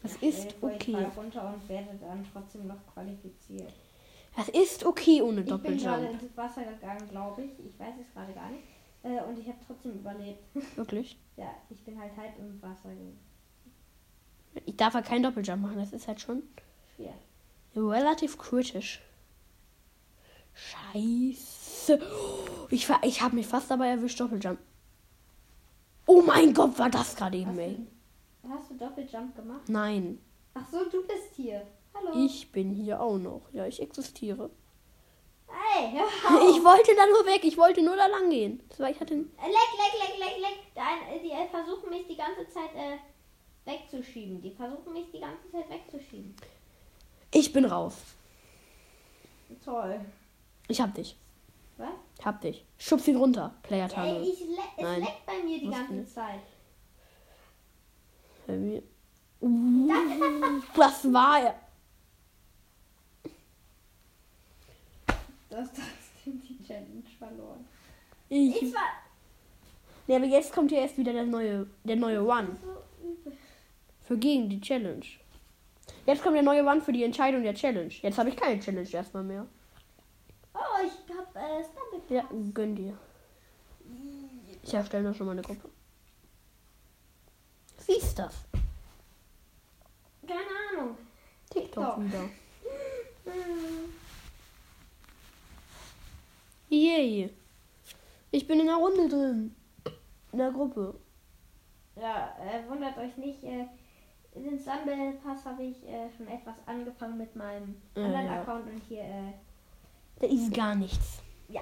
Das 0.01 0.13
Stell 0.15 0.29
ist 0.29 0.45
Ich 0.45 0.63
okay. 0.63 1.05
runter 1.15 1.53
und 1.53 1.69
werde 1.69 1.99
dann 1.99 2.25
trotzdem 2.31 2.67
noch 2.67 2.79
qualifiziert. 2.93 3.71
Das 4.35 4.47
ist 4.49 4.85
okay 4.85 5.21
ohne 5.21 5.41
Ich 5.41 5.47
bin 5.47 5.61
gerade 5.77 6.03
Doppeljump. 6.05 6.21
ins 6.23 6.37
Wasser 6.37 6.63
gegangen, 6.63 7.09
glaube 7.09 7.43
ich. 7.43 7.51
Ich 7.65 7.77
weiß 7.79 7.95
es 8.01 8.13
gerade 8.13 8.33
gar 8.33 8.49
nicht. 8.49 8.63
Äh, 9.03 9.21
und 9.23 9.37
ich 9.37 9.47
habe 9.47 9.57
trotzdem 9.65 9.93
überlebt. 9.93 10.39
Wirklich. 10.75 11.19
ja, 11.35 11.53
ich 11.69 11.83
bin 11.83 11.99
halt 11.99 12.15
halb 12.15 12.37
im 12.39 12.61
Wasser. 12.61 12.89
ge- 12.93 14.63
Ich 14.65 14.77
darf 14.77 14.93
halt 14.93 15.05
keinen 15.05 15.23
Doppeljump 15.23 15.61
machen. 15.61 15.77
Das 15.77 15.91
ist 15.91 16.07
halt 16.07 16.21
schon 16.21 16.43
Schwer. 16.95 17.13
relativ 17.75 18.37
kritisch. 18.37 19.01
Scheiße. 20.53 21.99
Ich, 22.69 22.87
ich 23.03 23.21
habe 23.21 23.35
mich 23.35 23.47
fast 23.47 23.71
dabei 23.71 23.87
erwischt, 23.89 24.19
Doppeljump. 24.19 24.59
Oh 26.05 26.21
mein 26.21 26.53
Gott, 26.53 26.77
war 26.79 26.89
das 26.89 27.15
gerade 27.15 27.37
eben, 27.37 27.51
Hast 27.51 27.59
ey. 27.59 27.77
du, 28.43 28.49
hast 28.49 28.69
du 28.71 28.73
Doppeljump 28.77 29.35
gemacht? 29.35 29.67
Nein, 29.67 30.19
Ach 30.53 30.67
so, 30.69 30.83
du 30.89 31.01
bist 31.07 31.33
hier. 31.35 31.65
Hallo. 31.93 32.25
ich 32.25 32.51
bin 32.51 32.71
hier 32.71 33.01
auch 33.01 33.17
noch. 33.17 33.41
Ja, 33.53 33.65
ich 33.65 33.81
existiere. 33.81 34.49
Hey. 35.47 35.99
Ich 36.49 36.63
wollte 36.63 36.95
da 36.95 37.05
nur 37.07 37.25
weg. 37.25 37.43
Ich 37.43 37.57
wollte 37.57 37.81
nur 37.81 37.95
da 37.95 38.07
lang 38.07 38.29
gehen. 38.29 38.61
Das 38.69 38.79
war, 38.79 38.89
ich 38.89 38.99
hatte 38.99 39.13
Äh, 39.13 39.17
Leck, 39.17 39.27
leck, 39.41 39.93
leck, 39.99 40.17
leck, 40.19 40.37
leck. 40.39 40.59
Äh, 40.75 41.19
Die 41.21 41.31
äh, 41.31 41.47
versuchen 41.49 41.89
mich 41.89 42.07
die 42.07 42.15
ganze 42.15 42.47
Zeit 42.49 42.73
äh, 42.75 42.97
wegzuschieben. 43.69 44.41
Die 44.41 44.51
versuchen 44.51 44.93
mich 44.93 45.11
die 45.11 45.19
ganze 45.19 45.51
Zeit 45.51 45.69
wegzuschieben. 45.69 46.35
ich 47.33 47.51
bin 47.53 47.65
raus. 47.65 47.95
Toll. 49.63 49.99
Ich 50.67 50.79
hab 50.79 50.93
dich. 50.95 51.17
Was? 51.77 51.89
Hab 52.23 52.39
dich. 52.41 52.65
Schubs 52.77 53.07
ihn 53.07 53.17
runter. 53.17 53.53
Player 53.63 53.85
Ey, 53.89 53.93
Tunnel. 53.95 54.23
ich 54.23 54.39
le 54.41 54.57
es 54.77 54.83
Nein. 54.83 54.99
leckt 55.01 55.25
bei 55.25 55.43
mir 55.43 55.59
die 55.59 55.65
Musst 55.65 55.77
ganze 55.79 55.93
nicht. 55.93 56.13
Zeit. 56.13 56.41
Bei 58.47 58.53
mir. 58.55 58.83
Uh, 59.41 59.89
was 60.75 61.11
war 61.11 61.41
er? 61.41 61.55
Du 65.51 65.57
hast 65.57 65.73
trotzdem 65.75 66.41
die 66.41 66.63
Challenge 66.65 67.03
verloren. 67.19 67.65
Ich. 68.29 68.61
Ich 68.61 68.73
war 68.73 68.89
Nee, 70.07 70.15
aber 70.15 70.25
jetzt 70.25 70.53
kommt 70.53 70.71
ja 70.71 70.79
erst 70.79 70.97
wieder 70.97 71.13
der 71.13 71.25
neue, 71.25 71.67
der 71.83 71.95
neue 71.95 72.25
One. 72.25 72.57
so. 72.61 73.31
Für 74.01 74.17
gegen 74.17 74.49
die 74.49 74.59
Challenge. 74.59 75.05
Jetzt 76.05 76.23
kommt 76.23 76.35
der 76.35 76.43
neue 76.43 76.65
One 76.65 76.81
für 76.81 76.91
die 76.91 77.03
Entscheidung 77.03 77.43
der 77.43 77.53
Challenge. 77.53 77.93
Jetzt 78.01 78.17
habe 78.17 78.29
ich 78.29 78.35
keine 78.35 78.59
Challenge 78.59 78.89
erstmal 78.91 79.23
mehr. 79.23 79.45
Oh, 80.53 80.59
ich 80.83 81.15
hab 81.15 81.35
äh, 81.35 81.63
Stumble 81.63 82.17
Ja, 82.17 82.27
gönn 82.53 82.75
dir. 82.75 82.97
Ich 84.63 84.73
erstelle 84.73 85.03
noch 85.03 85.15
schon 85.15 85.27
mal 85.27 85.33
eine 85.33 85.41
Gruppe. 85.41 85.69
Siehst 87.77 88.17
das? 88.19 88.35
Keine 90.27 90.41
Ahnung. 90.71 90.97
TikTok 91.49 91.95
TikTok. 91.95 92.03
wieder. 92.03 92.29
Yay. 96.71 97.29
Ich 98.31 98.47
bin 98.47 98.59
in 98.61 98.67
der 98.67 98.75
Runde 98.75 99.09
drin. 99.09 99.55
In 100.31 100.37
der 100.37 100.51
Gruppe. 100.51 100.95
Ja, 101.97 102.35
äh, 102.39 102.67
wundert 102.69 102.97
euch 102.97 103.17
nicht. 103.17 103.43
Äh, 103.43 103.65
den 104.33 104.57
Stumble 104.57 105.13
Pass 105.21 105.45
habe 105.45 105.63
ich 105.63 105.85
äh, 105.85 106.09
schon 106.15 106.27
etwas 106.29 106.55
angefangen 106.65 107.17
mit 107.17 107.35
meinem 107.35 107.75
Ja, 107.95 108.05
anderen 108.05 108.25
ja. 108.25 108.41
Account 108.41 108.67
und 108.67 108.81
hier, 108.87 109.01
äh, 109.03 109.33
Da 110.19 110.27
ist 110.27 110.53
gar 110.53 110.73
nichts. 110.75 111.19
ja. 111.49 111.61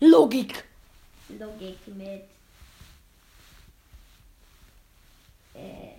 Logik. 0.00 0.64
Logik 1.38 1.78
mit. 1.86 2.24
Äh, 5.54 5.92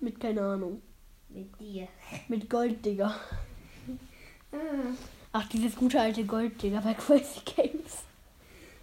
Mit 0.00 0.18
keine 0.20 0.40
Ahnung. 0.42 0.80
mit 1.28 1.58
dir. 1.60 1.88
Mit 2.28 2.48
Gold, 2.48 2.84
Digga. 2.84 3.14
Hm. 4.52 4.96
Ach, 5.38 5.48
dieses 5.50 5.76
gute 5.76 6.00
alte 6.00 6.24
Gold, 6.24 6.60
Digga, 6.60 6.80
bei 6.80 6.94
Crazy 7.02 7.40
Games. 7.44 8.02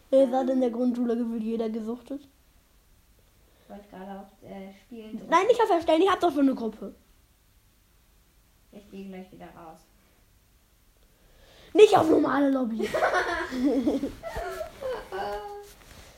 Das 0.09 0.29
hat 0.31 0.49
in 0.49 0.61
der 0.61 0.69
Grundschule 0.69 1.17
gefühlt 1.17 1.43
jeder 1.43 1.67
gesuchtet. 1.69 2.21
Ich 2.21 3.69
wollte 3.69 3.89
gerade 3.89 4.21
auf 4.21 4.27
äh, 4.49 4.71
Spielen 4.85 5.17
drücken. 5.17 5.29
Nein, 5.29 5.47
nicht 5.47 5.61
auf 5.61 5.69
Erstellen, 5.69 6.01
ich 6.01 6.09
hab 6.09 6.21
doch 6.21 6.31
schon 6.31 6.41
eine 6.47 6.55
Gruppe. 6.55 6.95
Ich 8.71 8.89
gehe 8.89 9.09
gleich 9.09 9.29
wieder 9.33 9.47
raus. 9.47 9.79
Nicht 11.73 11.97
auf 11.97 12.09
normale 12.09 12.49
Lobby. 12.51 12.87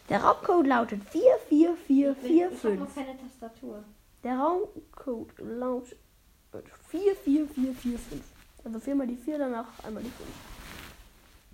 Der 0.10 0.24
Raumcode 0.24 0.67
lautet 0.67 1.01
Ich, 1.06 1.12
bin, 1.12 1.22
ich 1.50 1.65
habe 1.65 1.77
44445. 1.88 2.79
noch 2.79 2.94
keine 2.94 3.17
Tastatur. 3.17 3.84
Der 4.24 4.38
Raumcode 4.38 5.34
lautet 5.39 5.98
44445. 6.89 8.22
Also 8.63 8.79
viermal 8.79 9.07
die 9.07 9.15
4, 9.15 9.37
danach 9.37 9.67
einmal 9.83 10.03
die 10.03 10.09
5. 10.09 10.29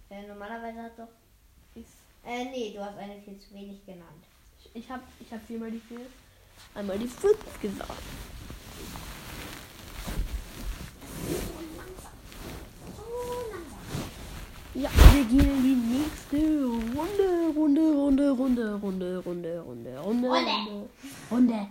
Äh, 0.09 0.27
normalerweise 0.27 0.81
hat 0.83 0.97
doch. 0.97 1.07
Äh, 2.25 2.45
nee, 2.45 2.71
du 2.73 2.83
hast 2.83 2.97
eine 2.97 3.21
viel 3.21 3.37
zu 3.39 3.53
wenig 3.53 3.85
genannt. 3.85 4.23
Ich, 4.59 4.83
ich 4.83 4.89
habe 4.89 5.03
ich 5.19 5.31
hab 5.31 5.45
viermal 5.45 5.71
die 5.71 5.79
4, 5.79 5.99
einmal 6.75 6.97
die 6.97 7.07
5 7.07 7.61
gesagt. 7.61 7.91
Ja, 14.75 14.89
wir 15.13 15.23
gehen 15.25 15.39
in 15.39 15.63
die 15.63 15.97
nächste 15.97 16.65
Runde, 16.97 17.53
Runde, 17.55 17.91
Runde, 17.91 18.31
Runde, 18.31 18.71
Runde, 18.71 19.17
Runde, 19.19 19.19
Runde, 19.19 19.59
Runde, 19.59 19.99
Runde, 19.99 20.89
Runde. 21.29 21.67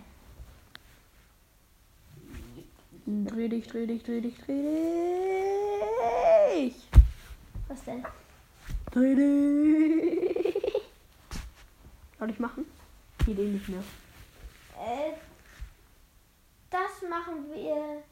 Dreh 3.05 3.49
dich, 3.49 3.67
dreh 3.67 3.85
dich, 3.85 4.01
dreh 4.03 4.21
dich, 4.21 4.37
dreh 4.39 4.61
dich. 6.55 6.75
Was 7.67 7.83
denn? 7.83 8.03
Dreh 8.91 9.15
dich. 9.15 10.81
Soll 12.19 12.29
ich 12.29 12.39
machen? 12.39 12.65
Geht 13.25 13.39
eh 13.39 13.47
nicht 13.47 13.67
mehr. 13.67 13.83
Äh, 14.79 15.13
das 16.69 17.01
machen 17.09 17.51
wir. 17.53 18.03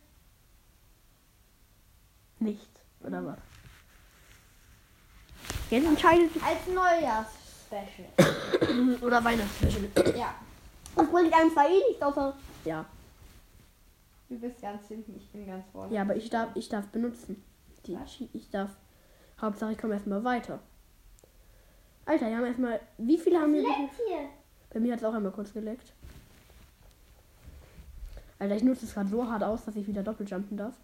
Nichts, 2.39 2.67
oder 3.01 3.25
was? 3.25 3.37
Jetzt 5.69 5.85
entscheidet 5.85 6.33
sich. 6.33 6.43
Als 6.43 6.67
Neujahrs-Special. 6.67 8.97
Oder 9.01 9.23
Weihnachtsspecial. 9.23 9.89
ja. 10.17 10.33
Bringt 10.95 11.33
einem 11.33 11.51
zwar 11.51 11.69
eh 11.69 11.79
nichts 11.87 12.01
außer. 12.01 12.35
Ja. 12.65 12.83
Du 14.31 14.39
bist 14.39 14.61
ganz 14.61 14.87
hinten, 14.87 15.13
ich 15.17 15.29
bin 15.29 15.45
ganz 15.45 15.65
vorne. 15.73 15.93
Ja, 15.93 16.03
aber 16.03 16.15
ich 16.15 16.29
darf, 16.29 16.55
ich 16.55 16.69
darf 16.69 16.87
benutzen. 16.87 17.43
Die, 17.85 17.97
ich 18.31 18.49
darf. 18.49 18.69
Hauptsache 19.41 19.73
ich 19.73 19.77
komme 19.77 19.95
erstmal 19.95 20.23
weiter. 20.23 20.59
Alter, 22.05 22.27
wir 22.27 22.37
haben 22.37 22.45
erstmal. 22.45 22.79
Wie 22.97 23.17
viele 23.17 23.41
haben 23.41 23.51
wir? 23.51 23.61
Hier. 23.61 24.29
Bei 24.69 24.79
mir 24.79 24.93
hat 24.93 24.99
es 24.99 25.05
auch 25.05 25.13
einmal 25.13 25.33
kurz 25.33 25.51
geleckt. 25.51 25.91
Alter, 28.39 28.55
ich 28.55 28.63
nutze 28.63 28.85
es 28.85 28.93
gerade 28.93 29.09
so 29.09 29.29
hart 29.29 29.43
aus, 29.43 29.65
dass 29.65 29.75
ich 29.75 29.85
wieder 29.85 30.01
doppeljumpen 30.01 30.55
darf. 30.55 30.75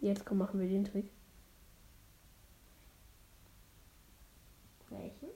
Jetzt 0.00 0.26
komm, 0.26 0.36
machen 0.36 0.60
wir 0.60 0.68
den 0.68 0.84
Trick. 0.84 1.10
Welchen? 4.90 5.30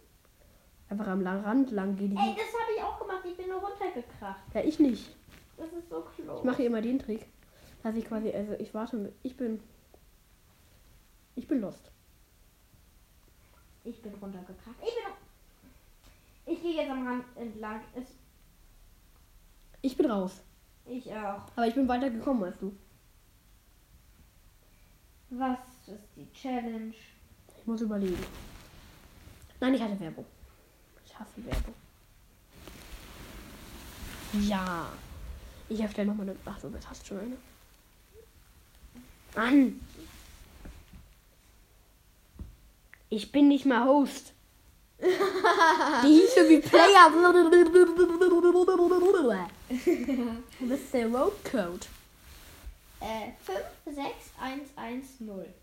Einfach 0.90 1.06
am 1.06 1.26
Rand 1.26 1.70
lang 1.70 1.96
gehen. 1.96 2.14
Ey, 2.18 2.34
das 2.36 2.52
habe 2.52 2.72
ich 2.76 2.82
auch 2.82 2.98
gemacht. 2.98 3.24
Ich 3.24 3.34
bin 3.34 3.48
nur 3.48 3.60
runtergekracht. 3.60 4.42
Ja, 4.52 4.60
ich 4.60 4.78
nicht. 4.78 5.16
Das 5.56 5.72
ist 5.72 5.88
so 5.88 6.02
close. 6.02 6.38
Ich 6.38 6.44
mache 6.44 6.62
immer 6.64 6.80
den 6.82 6.98
Trick, 6.98 7.26
dass 7.82 7.94
ich 7.96 8.04
quasi, 8.06 8.30
also 8.32 8.52
ich 8.54 8.72
warte 8.74 8.96
mit, 8.96 9.14
ich 9.22 9.36
bin, 9.36 9.60
ich 11.36 11.46
bin 11.46 11.60
lost. 11.60 11.90
Ich 13.84 14.00
bin 14.02 14.14
runtergekracht. 14.14 14.76
Ich 14.80 14.94
bin. 14.94 16.54
Ich 16.54 16.62
gehe 16.62 16.74
jetzt 16.76 16.90
am 16.90 17.06
Rand 17.06 17.24
entlang. 17.36 17.80
Es, 17.94 18.06
Ich 19.82 19.96
bin 19.96 20.10
raus. 20.10 20.42
Ich 20.86 21.10
auch. 21.12 21.42
Aber 21.56 21.66
ich 21.66 21.74
bin 21.74 21.88
weiter 21.88 22.10
gekommen 22.10 22.44
als 22.44 22.58
du. 22.58 22.74
Was 25.30 25.58
ist 25.86 26.08
die 26.16 26.30
Challenge? 26.32 26.94
Ich 27.58 27.66
muss 27.66 27.80
überlegen. 27.80 28.24
Nein, 29.60 29.74
ich 29.74 29.82
hatte 29.82 29.98
Werbung. 29.98 30.26
Ich 31.04 31.18
hasse 31.18 31.44
Werbung. 31.44 31.74
Ja. 34.42 34.88
Ich 35.68 35.80
erstelle 35.80 36.08
nochmal 36.08 36.28
eine. 36.28 36.38
Ach 36.44 36.58
so, 36.58 36.68
das 36.68 36.88
hast 36.88 37.06
schon 37.06 37.18
eine. 37.18 37.36
Mann. 39.34 39.80
Ich 43.08 43.32
bin 43.32 43.48
nicht 43.48 43.66
mal 43.66 43.84
Host. 43.86 44.32
Die 45.00 46.06
hieße 46.06 46.48
wie 46.48 46.58
Player. 46.60 47.10
Das 50.60 50.80
ist 50.80 50.94
der 50.94 51.06
Roadcode. 51.08 51.88
Äh, 53.00 53.32
56110. 53.84 55.54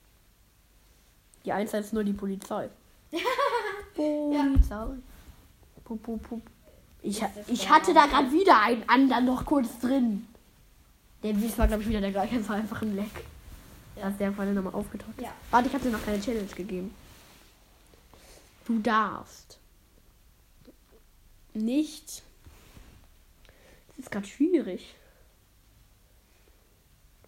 Die 1.44 1.52
110 1.52 2.06
die 2.06 2.14
Polizei. 2.14 2.70
Polizei. 3.96 4.86
Pup, 5.84 6.04
pup, 6.04 6.22
pup. 6.22 6.42
Ich, 7.04 7.22
Ist 7.22 7.32
ich 7.48 7.70
hatte 7.70 7.94
da 7.94 8.06
gerade 8.06 8.32
wieder 8.32 8.62
einen 8.62 8.88
anderen 8.88 9.26
noch 9.26 9.46
kurz 9.46 9.80
drin. 9.80 10.28
Der 11.24 11.34
das 11.34 11.58
war, 11.58 11.68
glaube 11.68 11.84
ich, 11.84 11.90
wieder 11.90 12.02
der 12.02 12.12
gleiche. 12.12 12.38
Das 12.38 12.50
war 12.50 12.56
einfach 12.56 12.82
ein 12.82 12.96
Leck. 12.96 13.26
Da 13.96 14.10
ist 14.10 14.20
der 14.20 14.32
vorhin 14.32 14.54
nochmal 14.54 14.74
aufgetaucht. 14.74 15.22
Ja. 15.22 15.32
Warte, 15.50 15.68
ich 15.68 15.74
habe 15.74 15.84
dir 15.84 15.92
noch 15.92 16.04
keine 16.04 16.20
Challenge 16.20 16.46
gegeben. 16.46 16.94
Du 18.66 18.80
darfst 18.80 19.60
nicht. 21.54 22.24
Das 23.90 24.06
ist 24.06 24.12
gerade 24.12 24.28
schwierig. 24.28 24.96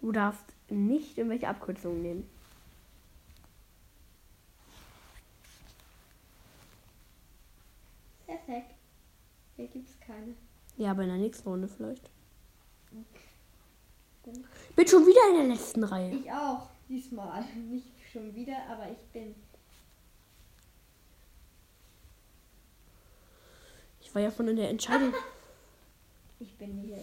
Du 0.00 0.12
darfst 0.12 0.44
nicht 0.68 1.16
irgendwelche 1.18 1.48
Abkürzungen 1.48 2.02
nehmen. 2.02 2.30
Perfekt. 8.26 8.73
Hier 9.56 9.68
gibt's 9.68 9.98
keine. 10.00 10.34
Ja, 10.76 10.90
aber 10.90 11.02
in 11.02 11.08
der 11.08 11.18
nächsten 11.18 11.48
Runde 11.48 11.68
vielleicht. 11.68 12.10
Bin 14.76 14.88
schon 14.88 15.06
wieder 15.06 15.20
in 15.30 15.46
der 15.46 15.56
letzten 15.56 15.84
Reihe. 15.84 16.14
Ich 16.14 16.30
auch. 16.30 16.68
Diesmal. 16.88 17.44
Nicht 17.70 17.92
schon 18.12 18.34
wieder, 18.34 18.56
aber 18.68 18.90
ich 18.90 18.98
bin. 19.12 19.34
Ich 24.00 24.14
war 24.14 24.22
ja 24.22 24.30
schon 24.30 24.48
in 24.48 24.56
der 24.56 24.70
Entscheidung. 24.70 25.12
Ich 26.40 26.52
bin 26.58 26.76
hier. 26.82 26.98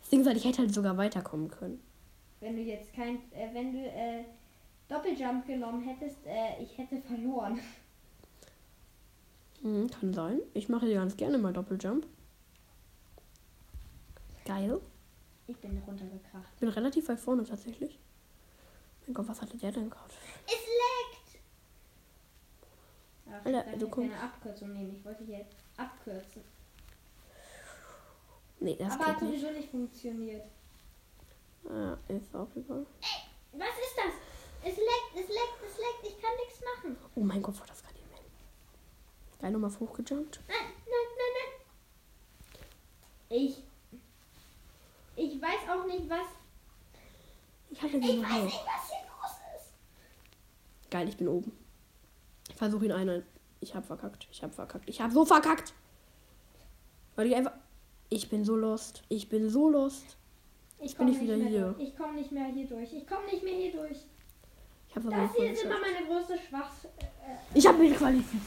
Das 0.00 0.10
Ding 0.10 0.20
ist 0.20 0.26
halt, 0.26 0.36
ich 0.36 0.44
hätte 0.44 0.58
halt 0.58 0.74
sogar 0.74 0.96
weiterkommen 0.98 1.48
können. 1.48 1.80
Wenn 2.40 2.56
du 2.56 2.62
jetzt 2.62 2.92
kein. 2.92 3.32
Äh, 3.32 3.54
wenn 3.54 3.72
du 3.72 3.78
äh, 3.78 4.24
Doppeljump 4.88 5.46
genommen 5.46 5.80
hättest, 5.82 6.18
äh, 6.26 6.60
ich 6.60 6.76
hätte 6.76 7.00
verloren. 7.00 7.60
Mhm, 9.62 9.90
kann 9.90 10.12
sein. 10.12 10.40
Ich 10.54 10.68
mache 10.68 10.86
hier 10.86 10.96
ganz 10.96 11.16
gerne 11.16 11.38
mal 11.38 11.52
Doppeljump. 11.52 12.06
Geil. 14.44 14.80
Ich 15.46 15.56
bin 15.58 15.78
runtergekracht. 15.86 16.58
Bin 16.60 16.68
relativ 16.68 17.08
weit 17.08 17.20
vorne 17.20 17.44
tatsächlich. 17.44 17.98
Mein 19.06 19.14
Gott, 19.14 19.28
was 19.28 19.40
hatte 19.40 19.56
der 19.56 19.72
denn 19.72 19.90
gerade? 19.90 20.14
Es 20.46 20.52
leckt! 20.52 21.42
Ach, 23.30 23.44
Alter, 23.46 23.76
du 23.76 23.88
kommst- 23.88 24.10
keine 24.12 24.22
Abkürzung 24.22 24.72
nehmen. 24.72 24.96
Ich 24.96 25.04
wollte 25.04 25.24
hier 25.24 25.44
abkürzen. 25.76 26.42
Nee, 28.60 28.76
das 28.76 28.92
aber 28.94 29.06
hat 29.06 29.18
geht 29.20 29.30
nicht. 29.30 29.40
sowieso 29.40 29.56
nicht 29.58 29.70
funktioniert. 29.70 30.44
Ah, 31.68 31.96
ist 32.08 32.34
auch 32.34 32.48
egal. 32.54 32.86
Was 33.52 33.68
ist 33.68 33.96
das? 33.96 34.12
Es 34.64 34.76
leckt, 34.76 35.14
es 35.14 35.28
leckt, 35.28 35.58
es 35.66 35.76
leckt. 35.78 36.16
Ich 36.16 36.22
kann 36.22 36.30
nichts 36.44 36.60
machen. 36.76 36.96
Oh 37.16 37.20
mein 37.20 37.42
Gott, 37.42 37.58
war 37.58 37.66
das 37.66 37.81
Geil 39.42 39.50
nochmal 39.50 39.72
hochgejumpt. 39.80 40.40
Nein, 40.46 40.56
nein, 40.86 41.08
nein, 41.18 41.32
nein. 43.28 43.40
Ich. 43.42 43.64
Ich 45.16 45.42
weiß 45.42 45.68
auch 45.68 45.84
nicht, 45.84 46.08
was. 46.08 46.26
Ich 47.70 47.82
hatte 47.82 47.96
Ich 47.96 48.02
weiß 48.02 48.44
nicht, 48.44 48.60
was 48.64 48.88
hier 48.88 49.04
los 49.08 49.36
ist. 49.56 50.90
Geil, 50.90 51.08
ich 51.08 51.16
bin 51.16 51.26
oben. 51.26 51.50
Ich 52.48 52.54
versuche 52.54 52.84
ihn 52.84 52.92
einer. 52.92 53.22
Ich 53.58 53.74
hab 53.74 53.84
verkackt. 53.84 54.28
Ich 54.30 54.44
hab 54.44 54.54
verkackt. 54.54 54.88
Ich 54.88 55.00
hab 55.00 55.10
so 55.10 55.24
verkackt. 55.24 55.74
Weil 57.16 57.26
ich 57.26 57.34
einfach. 57.34 57.54
Ich 58.10 58.28
bin 58.28 58.44
so 58.44 58.54
lost. 58.54 59.02
Ich 59.08 59.28
bin 59.28 59.50
so 59.50 59.68
lost. 59.68 60.16
Ich 60.78 60.96
bin 60.96 61.08
wieder 61.08 61.36
nicht 61.36 61.50
mehr 61.50 61.50
hier. 61.50 61.72
Durch. 61.72 61.88
Ich 61.88 61.96
komme 61.96 62.12
nicht 62.14 62.30
mehr 62.30 62.46
hier 62.46 62.68
durch. 62.68 62.92
Ich 62.92 63.06
komme 63.08 63.24
nicht 63.26 63.42
mehr 63.42 63.54
hier 63.54 63.72
durch. 63.72 63.98
Das 64.94 65.34
hier 65.34 65.52
ist 65.52 65.64
immer 65.64 65.80
meine 65.80 66.06
größte 66.06 66.38
Schwachs. 66.38 66.86
Ich 67.54 67.66
habe 67.66 67.78
mich 67.78 67.96
qualifiziert. 67.96 68.42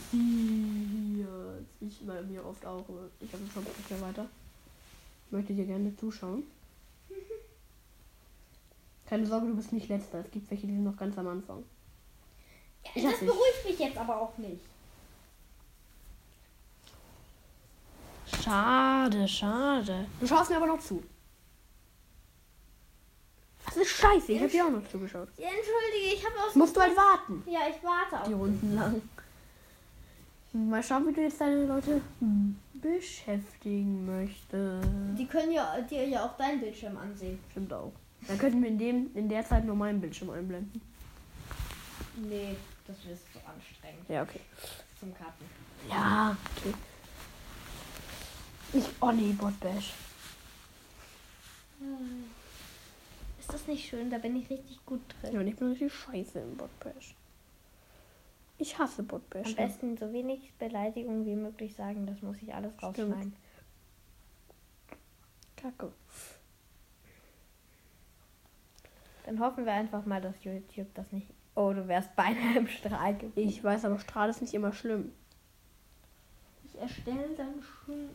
Ich 1.80 2.06
bei 2.06 2.22
mir 2.22 2.44
oft 2.44 2.64
auch. 2.66 2.84
Ich 3.20 3.32
habe 3.32 3.42
schon 3.52 3.64
nicht 3.64 4.02
weiter. 4.02 4.26
Ich 5.26 5.32
möchte 5.32 5.54
dir 5.54 5.64
gerne 5.64 5.94
zuschauen. 5.96 6.44
Keine 9.06 9.26
Sorge, 9.26 9.46
du 9.46 9.56
bist 9.56 9.72
nicht 9.72 9.88
letzter. 9.88 10.20
Es 10.20 10.30
gibt 10.30 10.50
welche, 10.50 10.66
die 10.66 10.74
sind 10.74 10.84
noch 10.84 10.96
ganz 10.96 11.16
am 11.16 11.28
Anfang. 11.28 11.62
Ich 12.94 13.02
das 13.02 13.18
beruhigt 13.20 13.64
mich 13.64 13.78
jetzt 13.78 13.98
aber 13.98 14.20
auch 14.20 14.36
nicht. 14.38 14.60
Schade, 18.42 19.28
schade. 19.28 20.06
Du 20.20 20.26
schaust 20.26 20.50
mir 20.50 20.56
aber 20.56 20.66
noch 20.66 20.80
zu. 20.80 21.02
Das 23.76 23.84
ist 23.84 23.96
scheiße. 23.98 24.32
Ich 24.32 24.40
habe 24.40 24.50
dir 24.50 24.64
auch 24.64 24.70
noch 24.70 24.88
zugeschaut. 24.88 25.28
Entschuldige, 25.36 26.14
ich 26.14 26.24
habe 26.24 26.34
aus. 26.48 26.54
Musst 26.54 26.74
du 26.74 26.80
halt 26.80 26.96
warten. 26.96 27.42
Ja, 27.46 27.60
ich 27.68 27.76
warte 27.84 28.26
Die 28.26 28.34
auf. 28.34 28.40
Runden 28.40 28.74
lang. 28.74 29.02
Mal 30.54 30.82
schauen, 30.82 31.06
wie 31.06 31.12
du 31.12 31.20
jetzt 31.20 31.38
deine 31.38 31.66
Leute 31.66 32.00
beschäftigen 32.72 34.06
möchtest. 34.06 34.88
Die 35.18 35.26
können 35.26 35.52
ja 35.52 35.78
dir 35.82 36.08
ja 36.08 36.24
auch 36.24 36.38
deinen 36.38 36.60
Bildschirm 36.60 36.96
ansehen. 36.96 37.38
Stimmt 37.50 37.70
auch. 37.74 37.92
Dann 38.26 38.38
könnten 38.38 38.62
wir 38.62 38.70
in, 38.70 38.78
dem, 38.78 39.10
in 39.14 39.28
der 39.28 39.44
Zeit 39.44 39.66
nur 39.66 39.76
meinen 39.76 40.00
Bildschirm 40.00 40.30
einblenden. 40.30 40.80
Nee, 42.16 42.56
das 42.86 42.96
ist 42.96 43.24
so 43.34 43.40
anstrengend 43.40 44.08
Ja, 44.08 44.22
okay. 44.22 44.40
zum 44.98 45.14
Karten. 45.14 45.44
Ja, 45.90 46.34
okay. 46.56 46.74
Ich, 48.72 48.84
oh 49.00 49.10
nee, 49.12 49.32
Bot 49.32 49.52
Ist 53.66 53.72
nicht 53.72 53.88
schön? 53.88 54.10
Da 54.10 54.18
bin 54.18 54.36
ich 54.36 54.48
richtig 54.48 54.78
gut 54.86 55.00
drin. 55.20 55.34
Ja, 55.34 55.40
und 55.40 55.48
ich 55.48 55.56
bin 55.56 55.66
richtig 55.66 55.92
scheiße 55.92 56.38
im 56.38 56.56
Bot 56.56 56.70
Bash. 56.78 57.16
Ich 58.58 58.78
hasse 58.78 59.02
Bot 59.02 59.28
Bash. 59.28 59.48
Am 59.48 59.54
besten 59.56 59.96
so 59.96 60.12
wenig 60.12 60.52
Beleidigung 60.56 61.26
wie 61.26 61.34
möglich 61.34 61.74
sagen, 61.74 62.06
das 62.06 62.22
muss 62.22 62.36
ich 62.40 62.54
alles 62.54 62.80
rausschneiden. 62.80 63.34
Kacke. 65.56 65.90
Dann 69.24 69.40
hoffen 69.40 69.66
wir 69.66 69.72
einfach 69.72 70.06
mal, 70.06 70.20
dass 70.20 70.44
YouTube 70.44 70.94
das 70.94 71.10
nicht. 71.10 71.26
Oh, 71.56 71.72
du 71.72 71.88
wärst 71.88 72.14
beinahe 72.16 72.58
im 72.58 72.68
Strahl 72.68 73.16
gewesen. 73.16 73.48
Ich 73.48 73.64
weiß, 73.64 73.84
aber 73.84 73.98
Strahl 73.98 74.30
ist 74.30 74.42
nicht 74.42 74.54
immer 74.54 74.72
schlimm. 74.72 75.10
Ich 76.66 76.78
erstelle 76.78 77.34
dann 77.36 77.60
schon 77.62 78.10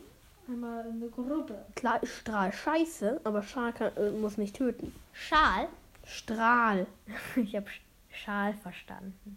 einmal 0.48 0.84
eine 0.84 1.08
Gruppe. 1.08 1.64
Klar 1.74 2.02
ist 2.02 2.16
Strahl 2.16 2.52
scheiße, 2.52 3.20
aber 3.24 3.42
Strahl 3.42 3.72
kann, 3.72 3.96
äh, 3.96 4.10
muss 4.10 4.36
nicht 4.38 4.56
töten. 4.56 4.94
Schal? 5.12 5.68
Strahl. 6.04 6.86
Ich 7.36 7.54
habe 7.56 7.66
Schal 8.10 8.54
verstanden. 8.54 9.36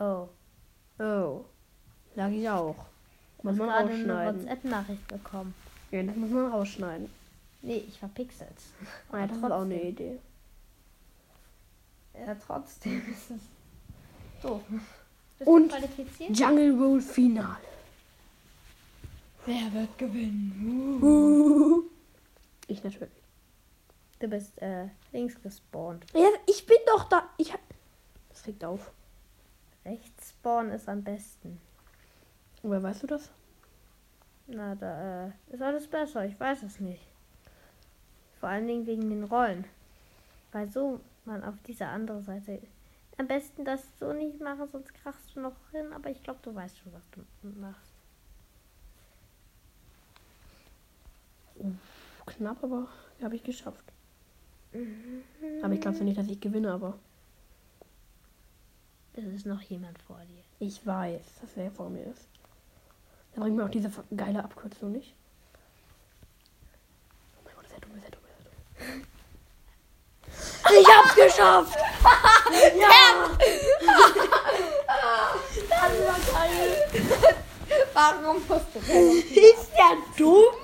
Oh. 0.00 0.28
Oh. 0.98 1.44
Sag 2.16 2.32
ich 2.32 2.48
auch. 2.48 2.76
Ich 3.38 3.44
Muss 3.44 3.58
habe 3.58 3.66
man 3.66 3.88
gerade 3.88 3.94
eine. 4.22 4.38
WhatsApp-Nachricht 4.38 5.08
bekommen. 5.08 5.54
Ja, 5.90 6.02
das 6.02 6.16
muss 6.16 6.30
man 6.30 6.50
rausschneiden. 6.50 7.08
Nee, 7.62 7.84
ich 7.88 7.98
verpixel's. 7.98 8.72
Ah, 9.12 9.18
ja, 9.20 9.26
das 9.26 9.36
ist 9.36 9.44
auch 9.44 9.60
eine 9.62 9.80
Idee. 9.82 10.18
Ja, 12.14 12.34
trotzdem 12.34 13.02
ist 13.10 13.30
es 13.30 13.40
doof. 14.42 14.62
Bist 15.38 15.48
Und- 15.48 15.64
du 15.72 15.76
qualifiziert? 15.76 16.36
Jungle 16.38 16.72
Roll 16.80 17.00
Finale. 17.00 17.56
Wer 19.46 19.72
wird 19.72 19.98
gewinnen? 19.98 21.84
Ich 22.66 22.82
natürlich. 22.82 23.12
Du 24.18 24.26
bist 24.26 24.60
äh, 24.62 24.88
links 25.12 25.40
gespawnt. 25.42 26.06
Ja, 26.14 26.28
ich 26.46 26.64
bin 26.64 26.78
doch 26.86 27.04
da. 27.10 27.28
Ich 27.36 27.52
hab. 27.52 27.60
Das 28.30 28.46
regt 28.46 28.64
auf. 28.64 28.90
Rechts 29.84 30.30
spawnen 30.30 30.72
ist 30.72 30.88
am 30.88 31.04
besten. 31.04 31.60
Woher 32.62 32.82
weißt 32.82 33.02
du 33.02 33.06
das? 33.06 33.30
Na, 34.46 34.74
da 34.74 35.26
äh, 35.26 35.30
ist 35.52 35.60
alles 35.60 35.86
besser. 35.86 36.24
Ich 36.24 36.40
weiß 36.40 36.62
es 36.62 36.80
nicht. 36.80 37.06
Vor 38.40 38.48
allen 38.48 38.66
Dingen 38.66 38.86
wegen 38.86 39.10
den 39.10 39.24
Rollen. 39.24 39.66
Weil 40.52 40.70
so 40.70 41.00
man 41.26 41.44
auf 41.44 41.60
dieser 41.66 41.88
anderen 41.88 42.22
Seite. 42.22 42.62
Am 43.18 43.26
besten 43.26 43.66
das 43.66 43.82
so 43.98 44.14
nicht 44.14 44.40
machen, 44.40 44.68
sonst 44.72 44.94
krachst 44.94 45.36
du 45.36 45.40
noch 45.40 45.56
hin. 45.70 45.92
Aber 45.92 46.08
ich 46.08 46.22
glaube, 46.22 46.40
du 46.42 46.54
weißt 46.54 46.78
schon, 46.78 46.94
was 46.94 47.10
du 47.10 47.20
machst. 47.60 47.93
Knapp, 52.26 52.62
aber 52.62 52.88
habe 53.22 53.36
ich 53.36 53.42
geschafft. 53.42 53.84
Aber 55.62 55.72
ich 55.74 55.80
glaube 55.80 56.02
nicht, 56.04 56.18
dass 56.18 56.26
ich 56.26 56.40
gewinne, 56.40 56.72
aber 56.72 56.98
Es 59.14 59.24
ist 59.24 59.46
noch 59.46 59.60
jemand 59.62 59.96
vor 60.02 60.18
dir. 60.28 60.42
ich 60.66 60.84
weiß, 60.84 61.22
dass 61.40 61.50
wer 61.54 61.70
vor 61.70 61.88
mir 61.90 62.04
ist. 62.04 62.26
Dann 63.34 63.42
bringt 63.44 63.56
mir 63.56 63.64
auch 63.64 63.70
diese 63.70 63.90
geile 64.16 64.42
Abkürzung 64.42 64.92
nicht. 64.92 65.14
Oh 67.38 67.42
mein 67.44 67.54
Gott, 67.54 67.64
ist 67.66 67.72
ja 67.72 67.78
dumm, 67.80 67.96
ist 67.96 68.04
ja 68.04 68.10
dumm, 68.10 68.24
ist 68.26 68.36
ja 68.80 68.86
dumm. 68.92 69.02
Ich 70.80 70.88
hab's 70.88 71.14
geschafft! 71.14 71.78
ja! 72.80 73.30
Das 75.68 75.92
war 76.06 76.18
geil. 76.32 76.70
Warum 77.92 78.36
musst 78.48 78.74
du 78.74 78.78
Ist 78.80 79.70
der 79.72 79.96
dumm? 80.16 80.54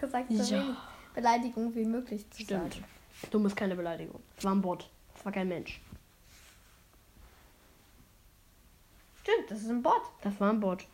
Gesagt, 0.00 0.26
so 0.32 0.54
Ja. 0.54 0.62
wenig 0.62 0.76
Beleidigung 1.14 1.74
wie 1.74 1.84
möglich 1.84 2.28
zu 2.30 2.42
Stimmt. 2.42 2.74
sagen. 2.74 2.84
Dumm 3.30 3.46
ist 3.46 3.56
keine 3.56 3.76
Beleidigung. 3.76 4.20
Es 4.36 4.44
war 4.44 4.52
ein 4.54 4.62
Bot. 4.62 4.88
Es 5.16 5.24
war 5.24 5.32
kein 5.32 5.48
Mensch. 5.48 5.80
Stimmt, 9.22 9.50
das 9.50 9.60
ist 9.60 9.68
ein 9.68 9.82
Bot. 9.82 10.00
Das 10.22 10.38
war 10.40 10.50
ein 10.50 10.60
Bot. 10.60 10.86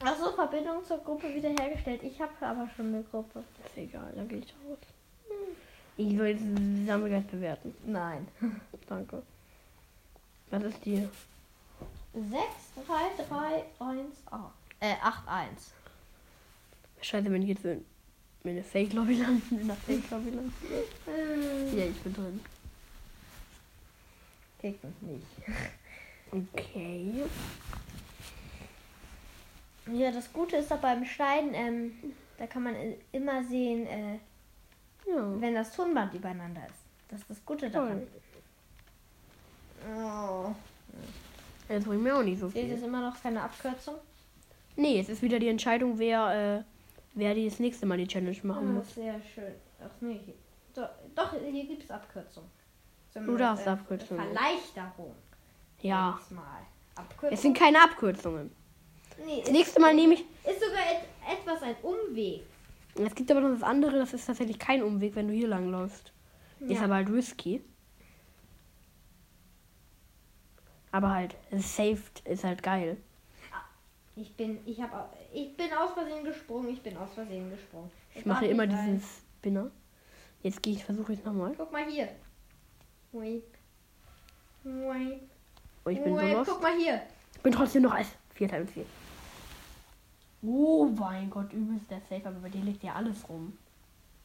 Achso, 0.00 0.30
Verbindung 0.32 0.84
zur 0.84 0.98
Gruppe 0.98 1.34
wiederhergestellt. 1.34 2.02
Ich 2.04 2.20
habe 2.20 2.30
aber 2.40 2.68
schon 2.76 2.86
eine 2.94 3.02
Gruppe. 3.02 3.42
Ist 3.66 3.76
egal, 3.76 4.12
dann 4.14 4.28
gehe 4.28 4.38
ich 4.38 4.54
raus. 4.64 4.78
Ich 5.96 6.16
will 6.16 6.26
jetzt 6.28 6.86
Sammelgeist 6.86 7.30
bewerten. 7.32 7.74
Nein. 7.84 8.28
Danke. 8.88 9.22
Was 10.50 10.62
ist 10.62 10.84
die? 10.84 11.08
6, 12.14 12.32
3, 12.86 13.24
3, 13.28 13.64
1, 13.84 14.16
8. 14.30 14.42
Äh, 14.80 14.94
8, 15.02 15.28
1. 15.28 15.72
Scheiße, 17.00 17.30
wenn 17.30 17.42
ich 17.42 17.48
jetzt 17.48 17.64
in 17.64 17.84
in 18.44 18.50
eine 18.52 18.62
Fake-Lobby 18.62 19.14
lande. 19.14 19.42
In 19.50 19.60
einer 19.62 19.74
Fake-Lobby 19.74 20.30
lande. 20.30 20.52
Ja, 21.76 21.84
ich 21.84 21.96
bin 22.02 22.14
drin. 22.14 22.40
Kriegt 24.60 24.82
mich 24.84 24.94
nicht. 25.02 25.26
Okay. 26.30 27.22
Ja, 29.90 30.10
das 30.10 30.30
Gute 30.30 30.56
ist 30.56 30.70
doch 30.70 30.76
beim 30.78 31.06
Schneiden, 31.06 31.54
ähm, 31.54 31.92
da 32.36 32.46
kann 32.46 32.64
man 32.64 32.74
immer 33.12 33.42
sehen, 33.44 33.86
äh, 33.86 34.14
Ja. 35.10 35.40
wenn 35.40 35.54
das 35.54 35.74
Tonband 35.74 36.12
übereinander 36.12 36.60
ist. 36.66 36.80
Das 37.08 37.20
ist 37.22 37.30
das 37.30 37.44
Gute 37.46 37.70
daran. 37.70 38.02
Oh. 39.90 40.54
Das 41.66 41.84
bringt 41.84 42.02
mir 42.02 42.14
auch 42.18 42.22
nicht 42.22 42.40
so 42.40 42.48
Seht 42.48 42.56
ihr, 42.56 42.64
viel. 42.64 42.74
ist 42.76 42.84
immer 42.84 43.00
noch 43.00 43.22
keine 43.22 43.40
Abkürzung? 43.42 43.94
Nee, 44.76 45.00
es 45.00 45.08
ist 45.08 45.22
wieder 45.22 45.38
die 45.38 45.48
Entscheidung, 45.48 45.98
wer, 45.98 46.58
äh, 46.58 46.64
wer 47.18 47.34
die 47.34 47.48
das 47.48 47.58
nächste 47.58 47.84
Mal 47.86 47.98
die 47.98 48.06
Challenge 48.06 48.36
machen 48.44 48.68
Ah, 48.68 48.72
muss. 48.78 48.94
sehr 48.94 49.20
schön. 49.34 49.54
Ach 49.80 49.90
nee, 50.00 50.20
hier- 50.24 50.34
doch, 50.74 50.88
doch 51.14 51.32
hier 51.32 51.66
gibt 51.66 51.82
es 51.84 51.90
Abkürzung. 51.90 52.44
Du 53.14 53.36
darfst 53.36 53.66
Abkürzung. 53.66 54.16
Verleichterung. 54.18 55.14
Ja. 55.80 56.20
Abkürzung. 56.94 57.32
Es 57.32 57.42
sind 57.42 57.56
keine 57.56 57.82
Abkürzungen. 57.82 58.50
nee, 59.26 59.40
Das 59.42 59.50
nächste 59.50 59.80
Mal 59.80 59.94
nehme 59.94 60.14
ich. 60.14 60.20
ist 60.20 60.60
sogar 60.60 60.78
et 60.92 61.38
etwas 61.38 61.62
ein 61.62 61.74
Umweg. 61.82 62.42
Es 62.96 63.14
gibt 63.14 63.30
aber 63.30 63.40
noch 63.40 63.50
das 63.50 63.62
andere, 63.62 63.98
das 63.98 64.12
ist 64.14 64.26
tatsächlich 64.26 64.58
kein 64.58 64.82
Umweg, 64.82 65.14
wenn 65.16 65.28
du 65.28 65.34
hier 65.34 65.48
lang 65.48 65.68
läufst. 65.70 66.12
Ist 66.60 66.70
Ja. 66.78 66.84
aber 66.84 66.94
halt 66.96 67.08
risky. 67.10 67.62
Aber 70.92 71.10
halt, 71.10 71.36
es 71.50 71.60
ist 71.60 71.76
saved, 71.76 72.20
ist 72.26 72.44
halt 72.44 72.62
geil. 72.62 72.96
Ich 74.20 74.34
bin, 74.34 74.58
ich 74.66 74.80
habe, 74.80 75.08
ich 75.32 75.56
bin 75.56 75.72
aus 75.72 75.92
Versehen 75.92 76.24
gesprungen. 76.24 76.70
Ich 76.70 76.82
bin 76.82 76.96
aus 76.96 77.12
Versehen 77.14 77.50
gesprungen. 77.50 77.90
Ich 78.14 78.26
mache 78.26 78.44
darf 78.44 78.52
immer 78.52 78.64
rein. 78.64 78.70
diesen 78.70 79.02
Spinner. 79.38 79.70
Jetzt 80.42 80.60
gehe 80.62 80.74
ich, 80.74 80.84
versuche 80.84 81.12
ich 81.12 81.24
nochmal. 81.24 81.54
Guck 81.56 81.70
mal 81.70 81.84
hier. 81.84 82.08
Wait. 83.12 83.44
Wait. 84.64 85.22
Oh, 85.84 85.90
ich 85.90 86.02
bin 86.02 86.16
so 86.16 86.20
Wait, 86.20 86.32
lost. 86.32 86.50
Guck 86.50 86.62
mal 86.62 86.76
hier. 86.76 87.02
Ich 87.34 87.40
bin 87.42 87.52
trotzdem 87.52 87.82
noch 87.82 87.92
als 87.92 88.08
Vierter 88.34 88.58
im 88.58 88.68
Ziel. 88.68 88.86
Oh 90.42 90.86
mein 90.86 91.30
Gott, 91.30 91.52
übelst 91.52 91.88
der 91.90 92.00
Safe, 92.00 92.26
aber 92.26 92.40
bei 92.40 92.48
dir 92.48 92.62
liegt 92.62 92.82
ja 92.82 92.94
alles 92.94 93.28
rum. 93.28 93.56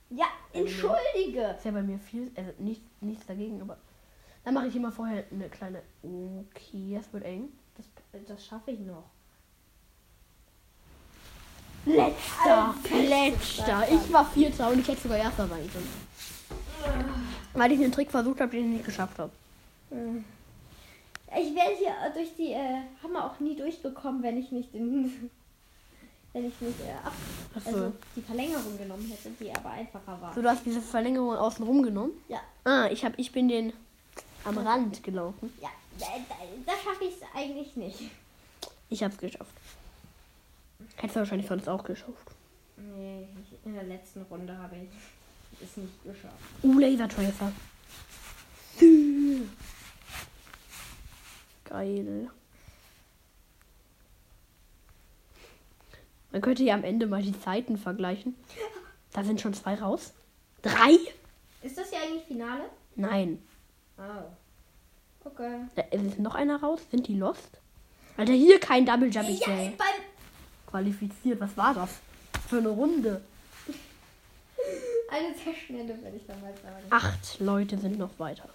Ja, 0.10 0.26
entschuldige. 0.54 1.56
Ist 1.58 1.66
ja 1.66 1.72
bei 1.72 1.82
mir 1.84 2.00
viel, 2.00 2.32
also 2.36 2.52
nicht, 2.58 2.82
nichts 3.02 3.26
dagegen, 3.28 3.62
aber 3.62 3.78
dann 4.44 4.56
mache 4.56 4.68
ich 4.68 4.76
immer 4.76 4.92
vorher 4.92 5.24
eine 5.32 5.50
kleine. 5.50 5.84
Okay, 6.02 6.98
es 7.00 7.12
wird 7.14 7.24
eng. 7.24 7.50
Das, 7.76 7.86
das 8.28 8.46
schaffe 8.46 8.72
ich 8.72 8.80
noch. 8.80 9.06
Letzter, 11.86 12.76
letzter. 12.92 13.88
Ich 13.92 14.14
war 14.14 14.26
Vierter 14.26 14.70
und 14.72 14.80
ich 14.80 14.88
hätte 14.88 15.02
sogar 15.02 15.18
Erster 15.18 15.48
sein 15.48 15.70
können. 15.72 16.08
Weil 17.54 17.72
ich 17.72 17.80
einen 17.82 17.92
Trick 17.92 18.10
versucht 18.12 18.40
habe, 18.42 18.52
den 18.52 18.66
ich 18.66 18.72
nicht 18.78 18.86
geschafft 18.86 19.20
habe. 19.20 19.32
Ich 19.92 21.56
wäre 21.56 21.76
hier 21.78 21.94
durch 22.14 22.30
die 22.38 22.52
äh, 22.52 22.82
Hammer 23.04 23.26
auch 23.26 23.40
nie 23.40 23.56
durchgekommen, 23.56 24.22
wenn 24.24 24.38
ich 24.38 24.52
nicht 24.52 24.74
den, 24.74 25.30
wenn 26.34 26.46
ich 26.48 26.54
nicht 26.62 26.80
äh, 26.82 27.06
ab, 27.06 27.14
also 27.66 27.92
die 28.16 28.22
Verlängerung 28.22 28.78
genommen 28.78 29.08
hätte, 29.10 29.30
die 29.40 29.52
aber 29.54 29.72
einfacher 29.72 30.18
war. 30.22 30.34
So, 30.34 30.42
du 30.42 30.50
hast 30.50 30.66
diese 30.66 30.82
Verlängerung 30.82 31.36
außen 31.36 31.66
rum 31.66 31.84
genommen. 31.84 32.12
Ja, 32.28 32.40
Ah, 32.66 32.88
ich 32.92 33.04
hab, 33.04 33.18
ich 33.20 33.32
bin 33.32 33.48
den 33.50 33.74
am 34.46 34.58
Rand 34.58 35.04
gelaufen. 35.04 35.54
ja, 35.62 35.70
da, 36.00 36.06
da, 36.30 36.36
da 36.66 36.72
schaffe 36.74 37.04
ich 37.06 37.16
es 37.16 37.22
eigentlich 37.36 37.76
nicht. 37.76 38.00
Ich 38.90 39.04
hab's 39.04 39.18
geschafft. 39.18 39.52
Hättest 40.96 41.16
du 41.16 41.20
wahrscheinlich 41.20 41.48
sonst 41.48 41.68
auch 41.68 41.84
geschafft. 41.84 42.32
Nee, 42.78 43.28
in 43.66 43.74
der 43.74 43.84
letzten 43.84 44.22
Runde 44.24 44.58
habe 44.58 44.76
ich 44.76 44.90
es 45.62 45.78
nicht 45.78 46.04
geschafft. 46.04 46.36
Uh, 46.64 46.80
Laser 46.80 47.08
Tracer. 47.08 47.52
Geil. 51.66 52.30
Man 56.32 56.42
könnte 56.42 56.64
ja 56.64 56.74
am 56.74 56.84
Ende 56.84 57.06
mal 57.06 57.22
die 57.22 57.40
Zeiten 57.40 57.78
vergleichen. 57.78 58.36
Da 59.12 59.24
sind 59.24 59.40
schon 59.40 59.54
zwei 59.54 59.76
raus. 59.76 60.14
Drei? 60.64 60.98
Ist 61.62 61.78
das 61.78 61.92
hier 61.92 62.00
eigentlich 62.02 62.24
Finale? 62.24 62.64
Nein. 62.96 63.42
Oh. 63.98 64.24
Okay. 65.26 65.62
Da 65.76 65.84
ist 65.84 66.20
noch 66.20 66.36
einer 66.36 66.60
raus. 66.62 66.82
Sind 66.90 67.08
die 67.08 67.16
lost? 67.16 67.60
Alter, 68.18 68.34
hier 68.34 68.60
kein 68.60 68.86
Double 68.86 69.10
Jump. 69.10 69.30
Ja, 69.30 69.48
beim, 69.48 69.74
qualifiziert. 70.74 71.40
Was 71.40 71.56
war 71.56 71.76
das? 71.76 71.90
Für 72.50 72.58
eine 72.58 72.70
Runde. 72.70 73.22
eine 75.12 75.36
sehr 75.36 75.54
schnelle, 75.54 76.02
würde 76.02 76.18
ich 76.18 76.26
dann 76.26 76.42
mal 76.42 76.52
sagen. 76.64 76.86
Acht 76.90 77.40
Leute 77.40 77.78
sind 77.78 78.00
noch 78.00 78.18
weiter. 78.18 78.50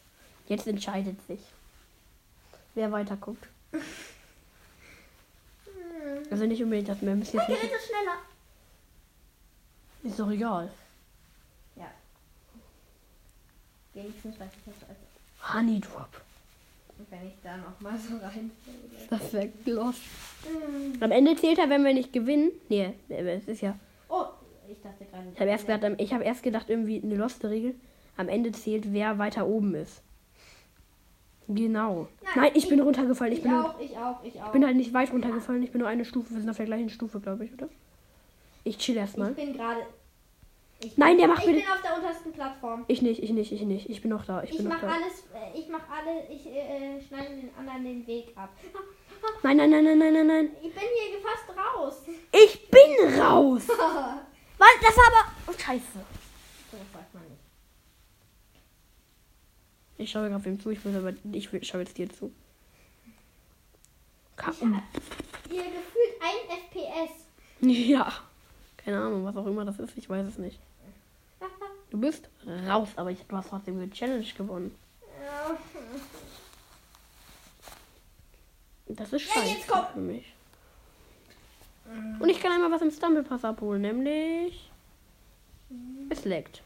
Jetzt 0.48 0.66
entscheidet 0.66 1.24
sich, 1.28 1.38
wer 2.74 2.90
weiterguckt. 2.90 3.46
Also 6.31 6.46
nicht 6.46 6.62
unbedingt, 6.62 6.88
dass 6.88 7.00
wir 7.02 7.14
müssen 7.14 7.40
Hier 7.46 7.54
nicht. 7.57 7.64
ist 7.64 7.87
schneller. 7.87 8.18
Ist 10.04 10.18
doch 10.18 10.31
egal. 10.31 10.70
Ja. 11.76 11.90
Wenigstens 13.94 14.38
weiß 14.38 14.50
ich 14.66 14.72
also, 14.88 15.54
Honey 15.54 15.81
Drop. 15.81 16.09
Wenn 17.11 17.26
ich 17.28 17.34
da 17.42 17.56
noch 17.56 17.80
mal 17.80 17.96
so 17.98 18.14
reinfälle. 18.14 18.50
Das 19.11 19.32
wäre 19.32 19.48
lost. 19.66 20.00
Am 21.00 21.11
Ende 21.11 21.37
zählt 21.37 21.58
er, 21.58 21.68
wenn 21.70 21.84
wir 21.84 21.94
nicht 21.94 22.12
gewinnen. 22.12 22.50
Nee, 22.68 22.94
es 23.08 23.46
ist 23.48 23.61
ja. 23.62 23.76
Oh, 24.08 24.24
ich 24.68 24.76
dachte 24.82 25.04
gerade. 25.04 25.28
Ich 25.34 25.40
habe 25.40 25.50
erst 25.50 25.66
gedacht, 25.66 25.94
ich 26.00 26.12
habe 26.12 26.24
erst 26.24 26.42
gedacht, 26.42 26.68
irgendwie 26.70 27.00
eine 27.02 27.16
loste 27.16 27.48
Regel. 27.50 27.74
Am 28.16 28.28
Ende 28.28 28.52
zählt, 28.52 28.92
wer 28.92 29.18
weiter 29.18 29.46
oben 29.46 29.74
ist. 29.74 30.02
Genau. 31.46 32.08
Nein, 32.22 32.32
Nein, 32.37 32.50
ich, 32.54 32.64
ich- 32.64 32.68
bin 32.68 32.80
runtergefallen. 32.80 33.32
Ich, 33.32 33.38
Ich 33.38 33.44
bin, 33.44 33.54
auch, 33.54 33.80
ich 33.80 33.96
auch, 33.96 34.22
ich 34.22 34.40
auch. 34.40 34.46
ich 34.46 34.52
bin 34.52 34.66
halt 34.66 34.76
nicht 34.76 34.92
weit 34.92 35.12
runtergefallen. 35.12 35.62
Ich 35.62 35.70
bin 35.70 35.80
nur 35.80 35.88
eine 35.88 36.04
Stufe. 36.04 36.34
Wir 36.34 36.40
sind 36.40 36.50
auf 36.50 36.56
der 36.58 36.66
gleichen 36.66 36.90
Stufe, 36.90 37.20
glaube 37.20 37.44
ich, 37.44 37.52
oder? 37.54 37.68
Ich 38.64 38.76
chill 38.76 38.96
erstmal. 38.96 39.30
Ich 39.30 39.37
bin 39.37 39.54
gerade. 39.54 39.80
Ich 40.80 40.96
Nein, 40.96 41.18
der 41.18 41.26
macht 41.28 41.40
Ich 41.40 41.46
mir 41.46 41.54
bin 41.54 41.64
auf 41.68 41.82
der 41.82 41.96
untersten 41.96 42.32
Plattform. 42.32 42.84
Ich 42.86 43.02
nicht, 43.02 43.22
ich 43.22 43.30
nicht, 43.30 43.50
ich 43.50 43.62
nicht. 43.62 43.90
Ich 43.90 44.00
bin 44.00 44.10
noch 44.10 44.24
da. 44.24 44.42
Ich 44.42 44.50
Ich, 44.50 44.56
bin 44.58 44.68
noch 44.68 44.74
mach 44.74 44.80
da. 44.80 44.88
alles, 44.94 45.24
äh, 45.34 45.58
ich 45.58 45.68
mach 45.68 45.88
alle, 45.90 46.26
ich 46.28 46.46
äh, 46.46 47.00
schneide 47.00 47.34
den 47.34 47.50
anderen 47.58 47.84
den 47.84 48.06
Weg 48.06 48.32
ab. 48.36 48.50
Nein, 49.42 49.56
nein, 49.56 49.70
nein, 49.70 49.84
nein, 49.84 49.98
nein, 49.98 50.12
nein, 50.12 50.26
nein. 50.28 50.50
Ich 50.62 50.72
bin 50.72 50.82
hier 50.82 51.20
fast 51.20 51.58
raus. 51.58 52.02
Ich 52.30 52.70
bin 52.70 53.20
raus. 53.20 53.66
Was? 54.58 54.68
Das 54.80 54.96
war 54.96 55.06
aber. 55.08 55.32
Oh, 55.48 55.52
scheiße. 55.52 55.82
So 56.70 56.76
weiß 56.76 57.06
man 57.12 57.22
nicht. 57.24 57.40
Ich 59.96 60.10
schaue 60.10 60.28
gerade 60.28 60.44
wem 60.44 60.60
zu. 60.60 60.70
Ich 60.70 60.84
will 60.84 60.96
aber. 60.96 61.12
Ich 61.32 61.48
schaue 61.66 61.80
jetzt 61.80 61.98
dir 61.98 62.08
zu. 62.08 62.32
Ka 64.36 64.50
Ich 64.52 64.58
hier 64.60 65.64
gefühlt 65.64 66.14
ein 66.20 66.58
FPS. 66.70 67.26
ja. 67.88 68.12
Keine 68.76 69.00
Ahnung, 69.00 69.24
was 69.24 69.36
auch 69.36 69.46
immer 69.46 69.64
das 69.64 69.78
ist. 69.80 69.98
Ich 69.98 70.08
weiß 70.08 70.26
es 70.26 70.38
nicht. 70.38 70.60
Du 71.90 71.98
bist 71.98 72.29
raus, 72.66 72.88
aber 72.96 73.11
ich, 73.11 73.22
du 73.27 73.37
hast 73.37 73.48
trotzdem 73.48 73.81
die 73.81 73.90
Challenge 73.90 74.24
gewonnen. 74.37 74.74
Das 78.87 79.12
ist 79.12 79.27
Ja, 79.35 79.42
scheiße 79.42 79.66
komm. 79.66 79.87
für 79.94 80.01
mich. 80.01 80.35
Und 82.20 82.29
ich 82.29 82.40
kann 82.40 82.53
einmal 82.53 82.70
was 82.70 82.83
im 82.83 82.90
Stumble 82.90 83.22
Pass 83.22 83.44
abholen, 83.44 83.81
nämlich 83.83 84.70
Es 86.11 86.24
leckt. 86.24 86.62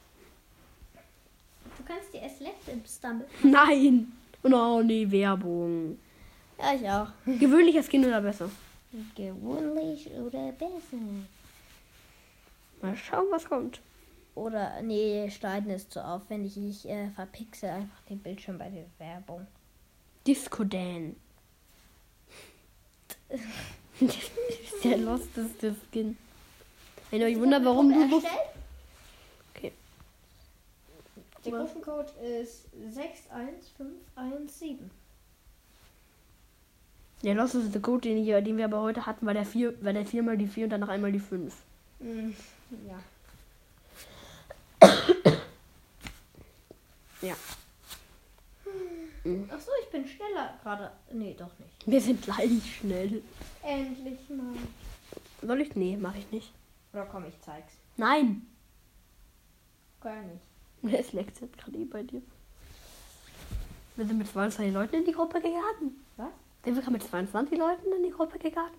Du 1.78 1.84
kannst 1.84 2.12
dir 2.12 2.22
es 2.22 2.40
leckt 2.40 2.68
im 2.68 2.84
Stumble. 2.84 3.26
Nein! 3.42 4.12
Oh 4.44 4.80
nee, 4.82 5.08
Werbung. 5.10 5.98
Ja, 6.58 6.74
ich 6.74 6.88
auch. 6.88 7.08
Gewöhnlicher 7.38 7.82
Skin 7.84 8.04
oder 8.04 8.20
besser? 8.20 8.50
Gewöhnlich 9.16 10.10
oder 10.10 10.50
besser. 10.52 10.96
Mal 12.80 12.96
schauen, 12.96 13.26
was 13.30 13.44
kommt. 13.44 13.80
Oder, 14.34 14.80
nee, 14.82 15.30
Schneiden 15.30 15.70
ist 15.70 15.92
zu 15.92 16.04
aufwendig. 16.04 16.56
Ich 16.56 16.88
äh, 16.88 17.10
verpixel 17.10 17.68
einfach 17.68 18.00
den 18.08 18.18
Bildschirm 18.18 18.58
bei 18.58 18.70
der 18.70 18.86
Werbung. 18.98 19.46
Disco 20.26 20.64
Dan. 20.64 21.16
der 24.84 24.98
losteste 24.98 25.74
Skin. 25.90 26.16
Wenn 27.10 27.22
euch 27.22 27.38
wundert, 27.38 27.64
warum 27.64 27.90
du 27.90 28.06
musst. 28.06 28.26
Okay. 29.54 29.72
Der 31.44 31.52
Gruppencode 31.52 32.12
ist 32.40 32.66
61517. 32.90 34.90
Der 37.22 37.34
losteste 37.34 37.80
Code, 37.80 38.08
den, 38.08 38.18
ich, 38.18 38.44
den 38.44 38.56
wir 38.56 38.64
aber 38.64 38.80
heute 38.80 39.06
hatten, 39.06 39.26
war 39.26 39.34
der 39.34 39.44
4, 39.44 39.84
war 39.84 39.92
der 39.92 40.06
viermal 40.06 40.36
die 40.36 40.46
4 40.46 40.64
und 40.64 40.70
danach 40.70 40.88
einmal 40.88 41.12
die 41.12 41.20
5. 41.20 41.54
Mhm. 42.00 42.34
Ja. 42.88 42.98
Ja. 47.22 47.34
Ach 49.50 49.60
so, 49.60 49.70
ich 49.82 49.90
bin 49.90 50.06
schneller 50.06 50.58
gerade. 50.62 50.90
Nee, 51.12 51.34
doch 51.38 51.56
nicht. 51.58 51.86
Wir 51.86 52.00
sind 52.00 52.22
gleich 52.22 52.76
schnell. 52.80 53.22
Endlich 53.62 54.18
mal. 54.28 54.56
Soll 55.40 55.60
ich? 55.60 55.76
Nee, 55.76 55.96
mache 55.96 56.18
ich 56.18 56.30
nicht. 56.32 56.52
Oder 56.92 57.06
komm, 57.06 57.24
ich 57.26 57.40
zeig's. 57.40 57.74
Nein. 57.96 58.46
Gar 60.00 60.22
nicht. 60.22 60.98
Es 60.98 61.12
leckt 61.12 61.40
jetzt 61.40 61.56
gerade 61.56 61.78
eh 61.78 61.84
bei 61.84 62.02
dir. 62.02 62.22
Wir 63.94 64.06
sind 64.06 64.18
mit 64.18 64.26
22 64.26 64.72
Leuten 64.74 64.96
in 64.96 65.04
die 65.04 65.12
Gruppe 65.12 65.40
gegangen. 65.40 66.04
Was? 66.16 66.28
Sind 66.64 66.74
wir 66.74 66.82
gerade 66.82 66.92
mit 66.92 67.04
22 67.04 67.58
Leuten 67.58 67.92
in 67.92 68.02
die 68.02 68.10
Gruppe 68.10 68.38
gegangen? 68.38 68.74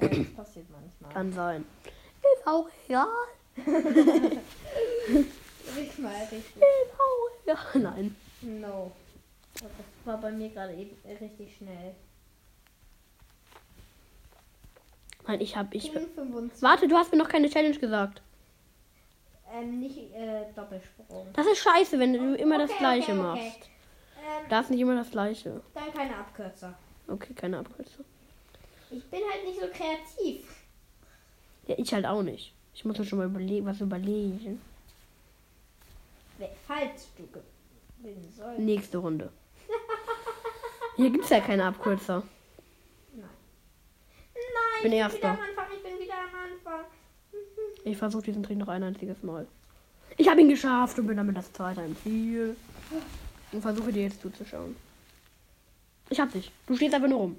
Ja, 0.00 0.08
das 0.08 0.30
passiert 0.30 0.66
manchmal. 0.70 1.12
Kann 1.12 1.32
sein. 1.32 1.64
Ist 1.84 2.46
auch 2.46 2.68
egal. 2.88 3.08
Riech 5.76 5.98
mal. 5.98 6.14
Ist 6.30 6.91
egal. 7.74 7.80
Nein. 7.82 8.16
No. 8.42 8.92
Das 9.54 9.70
war 10.04 10.18
bei 10.18 10.30
mir 10.32 10.48
gerade 10.50 10.74
eben 10.74 10.96
richtig 11.20 11.56
schnell. 11.56 11.94
Nein, 15.26 15.40
ich 15.40 15.56
hab. 15.56 15.72
Ich, 15.74 15.90
25. 15.90 16.62
warte, 16.62 16.88
du 16.88 16.96
hast 16.96 17.12
mir 17.12 17.18
noch 17.18 17.28
keine 17.28 17.48
Challenge 17.48 17.78
gesagt. 17.78 18.22
Ähm, 19.54 19.78
nicht 19.80 19.98
äh, 20.14 20.46
Doppelsprung. 20.56 21.28
Das 21.34 21.46
ist 21.46 21.58
scheiße, 21.58 21.98
wenn 21.98 22.14
du 22.14 22.34
immer 22.34 22.58
das 22.58 22.70
Okay, 22.70 22.78
Gleiche 22.78 23.12
okay, 23.12 23.20
machst. 23.20 23.42
okay. 23.42 23.68
Ähm, 24.18 24.42
Du 24.44 24.50
darfst 24.50 24.70
nicht 24.70 24.80
immer 24.80 24.96
das 24.96 25.10
Gleiche. 25.10 25.60
dann 25.74 25.92
keine 25.92 26.16
Abkürzer. 26.16 26.74
Okay, 27.06 27.34
keine 27.34 27.58
Abkürzung. 27.58 28.04
Ich 28.90 29.04
bin 29.10 29.20
halt 29.30 29.44
nicht 29.46 29.60
so 29.60 29.66
kreativ. 29.68 30.46
Ja, 31.66 31.74
ich 31.78 31.92
halt 31.92 32.06
auch 32.06 32.22
nicht. 32.22 32.52
Ich 32.74 32.84
muss 32.84 32.98
mir 32.98 33.04
schon 33.04 33.18
mal 33.18 33.26
überle 33.26 33.64
was 33.64 33.80
überlegen. 33.80 34.60
Falls 36.66 37.08
du 37.16 37.26
gewinnen 37.26 38.32
sollst. 38.36 38.58
Nächste 38.60 38.98
Runde. 38.98 39.30
Hier 40.96 41.10
gibt's 41.10 41.30
ja 41.30 41.40
keine 41.40 41.64
Abkürzer. 41.64 42.22
Nein. 43.14 43.28
Bin 44.34 44.42
Nein, 44.42 44.76
ich 44.76 44.82
bin 44.82 44.92
Erster. 44.92 45.18
wieder 45.18 45.28
am 45.30 45.40
Anfang. 45.40 45.66
Ich 45.76 45.82
bin 45.82 45.98
wieder 46.00 46.14
am 46.14 46.50
Anfang. 46.52 46.84
Ich 47.84 47.96
versuche 47.96 48.22
diesen 48.24 48.42
Trick 48.42 48.58
noch 48.58 48.68
ein 48.68 48.82
einziges 48.82 49.22
Mal. 49.22 49.46
Ich 50.16 50.28
habe 50.28 50.40
ihn 50.40 50.48
geschafft 50.48 50.98
und 50.98 51.06
bin 51.06 51.16
damit 51.16 51.36
das 51.36 51.52
zweite 51.52 51.80
im 51.80 51.96
Ziel. 52.02 52.56
Und 53.52 53.62
versuche 53.62 53.92
dir 53.92 54.02
jetzt 54.04 54.20
zuzuschauen. 54.20 54.76
Ich 56.10 56.20
hab 56.20 56.30
dich. 56.32 56.50
Du 56.66 56.76
stehst 56.76 56.94
einfach 56.94 57.08
nur 57.08 57.18
rum. 57.18 57.36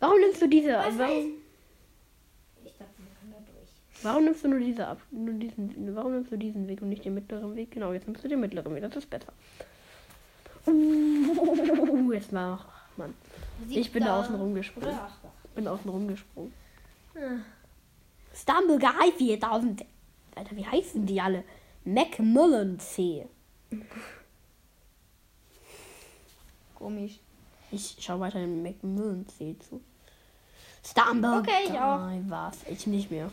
Warum 0.00 0.20
nimmst 0.20 0.42
du 0.42 0.48
diese? 0.48 0.72
Was 0.74 0.98
Warum, 0.98 1.34
Ich 2.64 2.72
dachte, 2.72 2.90
man 2.98 3.14
kann 3.18 3.30
da 3.32 3.38
durch. 3.52 3.70
Warum 4.02 4.24
nimmst 4.24 4.44
du 4.44 4.48
nur 4.48 4.60
diese 4.60 4.86
ab? 4.86 5.00
Nur 5.10 5.34
diesen, 5.34 5.94
warum 5.94 6.12
nimmst 6.12 6.32
du 6.32 6.36
diesen 6.36 6.68
Weg 6.68 6.82
und 6.82 6.88
nicht 6.88 7.04
den 7.04 7.14
mittleren 7.14 7.54
Weg? 7.56 7.70
Genau, 7.70 7.92
jetzt 7.92 8.06
nimmst 8.06 8.24
du 8.24 8.28
den 8.28 8.40
mittleren 8.40 8.74
Weg. 8.74 8.82
Das 8.82 8.96
ist 8.96 9.10
besser. 9.10 9.32
Uh, 10.66 12.12
jetzt 12.12 12.32
war. 12.32 12.64
Mann. 12.96 13.14
Ich 13.68 13.92
bin 13.92 14.04
da 14.04 14.20
außen 14.20 14.34
rumgesprungen. 14.34 14.90
Achter. 14.90 15.32
Bin 15.54 15.66
außen 15.66 15.90
rumgesprungen. 15.90 16.52
Hm. 17.14 17.44
Stumble 18.34 18.78
Guy 18.78 19.12
4000. 19.16 19.84
Alter, 20.34 20.56
wie 20.56 20.66
heißen 20.66 21.04
die 21.06 21.20
alle? 21.20 21.44
Macmillan 21.84 22.78
C. 22.78 23.26
Komisch. 26.74 27.20
Ich 27.70 27.96
schau 28.00 28.20
weiter 28.20 28.40
in 28.40 28.62
Macmillan 28.62 29.26
C 29.28 29.56
zu. 29.58 29.80
Stumble 30.84 31.38
Okay, 31.38 31.64
ich 31.68 31.72
auch. 31.72 32.00
War's. 32.28 32.58
Ich 32.68 32.86
nicht 32.86 33.10
mehr. 33.10 33.30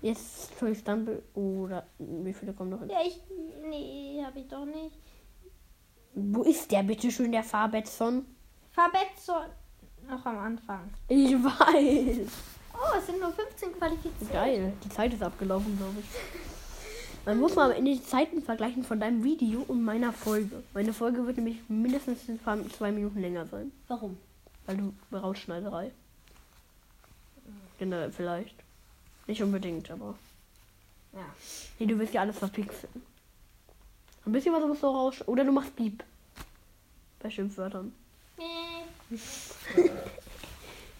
Jetzt 0.00 0.58
soll 0.58 0.70
ich 0.70 0.78
Stumble 0.78 1.22
oder 1.34 1.86
wie 1.98 2.32
viele 2.32 2.52
kommen 2.52 2.70
noch 2.70 2.80
hin? 2.80 2.90
Ja, 2.90 2.98
ich. 3.06 3.20
Nee, 3.68 4.22
hab 4.24 4.36
ich 4.36 4.48
doch 4.48 4.64
nicht. 4.64 4.96
Wo 6.14 6.42
ist 6.42 6.70
der 6.70 6.82
bitte 6.82 7.10
schön, 7.10 7.32
der 7.32 7.42
Farbetson? 7.42 8.26
Fabetzo 8.72 9.32
noch 10.08 10.26
am 10.26 10.38
Anfang. 10.38 10.90
Ich 11.08 11.32
weiß. 11.32 12.28
Oh, 12.74 12.98
es 12.98 13.06
sind 13.06 13.20
nur 13.20 13.32
15 13.32 13.72
qualifiziert. 13.74 14.32
Geil. 14.32 14.72
Die 14.84 14.88
Zeit 14.88 15.14
ist 15.14 15.22
abgelaufen, 15.22 15.76
glaube 15.76 16.00
ich. 16.00 16.06
Man 17.24 17.38
muss 17.38 17.54
mal 17.54 17.70
am 17.70 17.76
Ende 17.76 17.92
die 17.92 18.02
Zeiten 18.02 18.42
vergleichen 18.42 18.82
von 18.82 18.98
deinem 18.98 19.22
Video 19.22 19.62
und 19.68 19.84
meiner 19.84 20.12
Folge. 20.12 20.62
Meine 20.74 20.92
Folge 20.92 21.24
wird 21.24 21.36
nämlich 21.36 21.58
mindestens 21.68 22.26
zwei 22.44 22.90
Minuten 22.90 23.20
länger 23.20 23.46
sein. 23.46 23.70
Warum? 23.86 24.18
Weil 24.66 24.76
du 24.76 24.92
Rausschneiderei. 25.16 25.92
Genau, 27.78 28.10
vielleicht. 28.10 28.61
Nicht 29.32 29.42
unbedingt, 29.42 29.90
aber. 29.90 30.14
Ja. 31.14 31.24
Nee, 31.78 31.86
du 31.86 31.98
willst 31.98 32.12
ja 32.12 32.20
alles 32.20 32.36
verpixeln. 32.38 33.02
Ein 34.26 34.32
bisschen 34.32 34.52
was 34.52 34.62
musst 34.62 34.82
du 34.82 34.88
auch 34.88 34.94
raus. 34.94 35.26
Oder 35.26 35.42
du 35.42 35.52
machst 35.52 35.74
Piep. 35.74 36.04
Bei 37.18 37.30
Schimpfwörtern. 37.30 37.94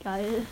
Geil. 0.02 0.46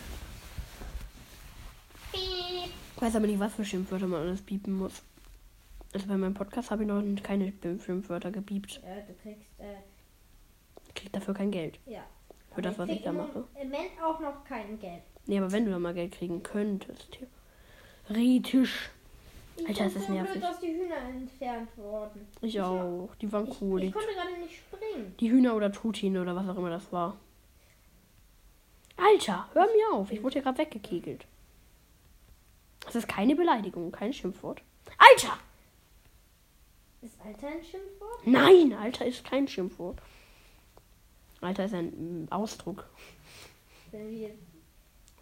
piep. 2.11 2.69
Ich 2.97 3.01
weiß 3.01 3.15
aber 3.15 3.25
nicht, 3.25 3.39
was 3.39 3.55
für 3.55 3.65
Schimpfwörter 3.65 4.05
man 4.05 4.21
alles 4.27 4.43
piepen 4.43 4.77
muss. 4.77 5.01
Also 5.91 6.05
bei 6.05 6.17
meinem 6.17 6.35
Podcast 6.35 6.69
habe 6.69 6.83
ich 6.83 6.87
noch 6.87 7.01
keine 7.23 7.51
Schimpfwörter 7.83 8.29
gepiept. 8.29 8.79
Ja, 8.85 9.01
du 9.07 9.13
kriegst, 9.23 9.41
äh, 9.57 9.77
Ich 10.87 10.93
krieg 10.93 11.11
dafür 11.13 11.33
kein 11.33 11.49
Geld. 11.49 11.79
ja. 11.87 12.03
Für 12.53 12.61
das, 12.61 12.77
was 12.77 12.85
krieg 12.87 12.97
ich 12.97 13.03
da 13.05 13.09
im 13.09 13.17
mache. 13.17 13.43
Moment 13.55 13.91
auch 14.03 14.19
noch 14.19 14.43
kein 14.43 14.79
Geld. 14.79 15.01
Nee, 15.25 15.39
aber 15.39 15.51
wenn 15.51 15.65
du 15.65 15.71
da 15.71 15.79
mal 15.79 15.95
Geld 15.95 16.11
kriegen 16.11 16.43
könntest. 16.43 17.09
Theoretisch. 17.11 17.40
Ich 19.57 19.67
Alter, 19.67 19.83
bin 19.85 19.93
das 19.93 19.95
ist 20.03 20.09
nervig. 20.09 20.31
blöd, 20.31 20.43
dass 20.43 20.59
die 20.59 20.67
Hühner 20.73 20.97
entfernt 20.97 21.69
wurden. 21.77 22.27
Ich 22.41 22.59
auch. 22.61 23.09
Die 23.21 23.31
waren 23.31 23.47
Ich, 23.47 23.61
cool. 23.61 23.81
ich 23.83 23.87
Die, 23.87 23.91
konnte 23.93 24.13
gerade 24.13 24.39
nicht 24.41 24.57
springen. 24.57 25.15
die 25.19 25.29
Hühner 25.31 25.55
oder 25.55 25.71
Tutine 25.71 26.21
oder 26.21 26.35
was 26.35 26.47
auch 26.49 26.57
immer 26.57 26.69
das 26.69 26.91
war. 26.91 27.15
Alter, 28.97 29.47
hör 29.53 29.65
mir 29.65 29.93
auf. 29.97 30.11
Ich 30.11 30.21
wurde 30.23 30.33
hier 30.33 30.41
gerade 30.41 30.57
weggekegelt. 30.57 31.25
Das 32.85 32.95
ist 32.95 33.07
keine 33.07 33.35
Beleidigung, 33.35 33.91
kein 33.91 34.11
Schimpfwort. 34.13 34.61
Alter! 34.97 35.37
Ist 37.01 37.15
Alter 37.23 37.47
ein 37.47 37.63
Schimpfwort? 37.63 38.25
Nein, 38.27 38.73
Alter 38.73 39.05
ist 39.05 39.23
kein 39.23 39.47
Schimpfwort. 39.47 39.99
Alter 41.41 41.65
ist 41.65 41.73
ein 41.73 42.23
mm, 42.25 42.27
Ausdruck. 42.31 42.87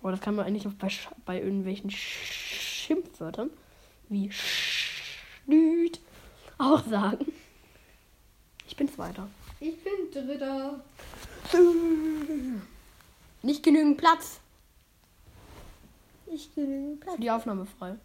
Aber 0.01 0.11
das 0.11 0.21
kann 0.21 0.35
man 0.35 0.45
eigentlich 0.45 0.67
auch 0.67 0.73
bei, 0.73 0.89
bei 1.25 1.39
irgendwelchen 1.41 1.89
Sch- 1.89 2.68
Schimpfwörtern 2.89 3.51
wie 4.09 4.31
Schnüt 4.31 5.99
auch 6.57 6.83
sagen. 6.87 7.31
Ich 8.65 8.75
bin 8.75 8.91
Zweiter. 8.91 9.29
Ich 9.59 9.75
bin 9.83 10.11
Dritter. 10.11 10.83
Nicht 13.43 13.61
genügend 13.61 13.97
Platz. 13.97 14.39
Ich 16.25 16.55
genügend 16.55 17.01
Platz. 17.01 17.13
Für 17.13 17.21
die 17.21 17.29
Aufnahme 17.29 17.67
frei. 17.67 17.95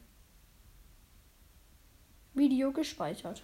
Video 2.34 2.70
gespeichert. 2.70 3.42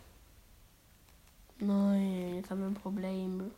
Nein, 1.58 2.36
jetzt 2.36 2.50
haben 2.50 2.60
wir 2.60 2.66
ein 2.66 2.74
Problem. 2.74 3.50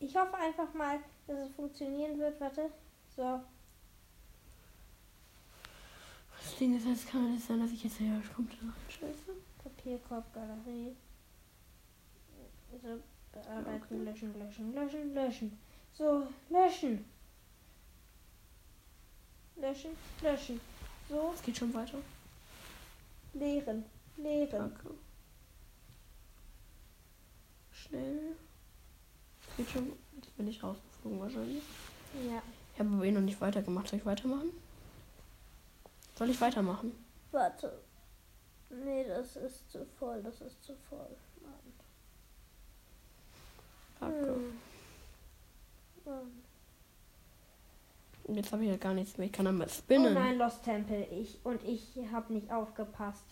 Ich 0.00 0.16
hoffe 0.16 0.34
einfach 0.36 0.74
mal, 0.74 0.98
dass 1.28 1.38
es 1.38 1.54
funktionieren 1.54 2.18
wird. 2.18 2.40
Warte. 2.40 2.70
So. 3.14 3.40
Das 6.42 6.56
Ding 6.56 6.76
ist, 6.76 6.86
jetzt 6.86 7.08
kann 7.08 7.34
es 7.36 7.46
sein, 7.46 7.60
dass 7.60 7.70
ich 7.70 7.84
jetzt 7.84 7.98
hier 7.98 8.20
kommt. 8.34 8.52
Scheiße. 8.88 9.32
Papierkorb, 9.62 10.32
Galerie. 10.34 10.96
So, 12.82 13.00
bearbeiten, 13.32 14.04
löschen, 14.04 14.38
löschen, 14.38 14.74
löschen, 14.74 15.14
löschen. 15.14 15.58
So, 15.92 16.26
löschen. 16.50 17.04
löschen, 19.56 19.90
löschen. 20.22 20.60
So, 21.08 21.32
Es 21.34 21.42
geht 21.42 21.56
schon 21.56 21.72
weiter. 21.74 21.98
leeren, 23.34 23.84
leeren. 24.16 24.50
Danke. 24.50 24.90
Schnell. 27.72 28.36
Schon. 29.72 29.92
Jetzt 30.16 30.36
bin 30.36 30.48
ich 30.48 30.62
rausgeflogen 30.62 31.20
wahrscheinlich. 31.20 31.62
Ja, 32.28 32.42
Ich 32.74 32.80
habe 32.80 32.90
aber 32.94 33.04
eh 33.04 33.10
noch 33.12 33.20
nicht 33.20 33.40
weitergemacht. 33.40 33.88
Soll 33.88 33.98
ich 33.98 34.06
weitermachen? 34.06 34.50
Soll 36.16 36.30
ich 36.30 36.40
weitermachen? 36.40 36.92
warte. 37.30 37.80
Nee, 38.70 39.04
das 39.06 39.36
ist 39.36 39.70
zu 39.70 39.84
voll, 39.98 40.22
das 40.22 40.40
ist 40.42 40.62
zu 40.62 40.74
voll. 40.90 41.08
Mann. 41.42 41.72
Danke. 44.00 44.34
Hm. 44.34 44.58
Mann. 46.04 46.42
Jetzt 48.36 48.52
habe 48.52 48.62
ich 48.64 48.68
ja 48.70 48.76
gar 48.76 48.92
nichts 48.94 49.16
mehr. 49.16 49.26
Ich 49.26 49.32
kann 49.32 49.46
einmal 49.46 49.66
Oh 49.68 49.72
spinnen. 49.72 50.12
nein, 50.14 50.36
Lost 50.38 50.62
Temple. 50.64 51.06
Ich 51.06 51.38
und 51.44 51.62
ich 51.64 51.96
habe 52.12 52.32
nicht 52.32 52.50
aufgepasst. 52.52 53.24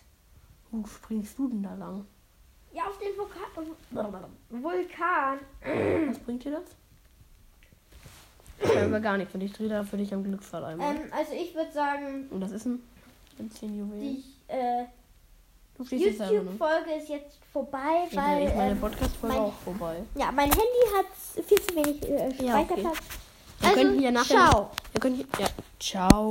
Wo 0.71 0.85
springst 0.87 1.37
du 1.37 1.47
denn 1.49 1.63
da 1.63 1.75
lang? 1.75 2.05
Ja, 2.77 2.83
auf 2.83 2.97
den 2.99 3.17
Vulkan. 3.17 3.75
Vulkan. 4.49 5.39
Was 6.09 6.19
bringt 6.19 6.43
dir 6.43 6.51
das? 6.51 6.63
Scheinbar 8.71 8.99
gar 8.99 9.17
nichts. 9.17 9.33
Und 9.33 9.41
ich 9.41 9.53
drehe 9.53 9.69
da 9.69 9.83
für 9.83 9.97
dich 9.97 10.13
am 10.13 10.23
Glücksrad 10.23 10.63
einmal. 10.63 10.95
Ähm, 10.95 11.01
also 11.11 11.33
ich 11.33 11.55
würde 11.55 11.71
sagen, 11.71 12.27
Und 12.29 12.41
das 12.41 12.51
ist 12.51 12.65
ein 12.65 12.81
Benzin-Juwel. 13.37 13.99
die 13.99 14.23
äh? 14.47 14.85
YouTube-Folge 15.79 16.91
ist 16.99 17.09
jetzt 17.09 17.37
vorbei, 17.53 18.07
Ja, 18.11 18.23
weil 18.25 18.47
ich 18.47 18.55
meine 18.55 18.71
ähm, 18.71 18.79
Podcast-Folge 18.81 19.35
mein- 19.35 19.45
auch 19.45 19.53
vorbei. 19.63 19.95
ja, 20.15 20.31
mein 20.31 20.49
Handy 20.49 20.63
hat 20.95 21.45
viel 21.45 21.61
zu 21.61 21.75
wenig 21.75 22.03
äh, 22.09 22.29
Ja, 22.43 22.59
okay. 22.59 22.73
Speicherplatz. 22.73 22.97
Wir 23.59 23.71
können 23.73 23.99
hier 23.99 24.11
nachher. 24.11 24.49
ciao. 24.51 24.71
Wir 24.91 25.01
können 25.01 25.15
hier. 25.15 25.25
Ja. 25.39 25.47
Ciao. 25.79 26.25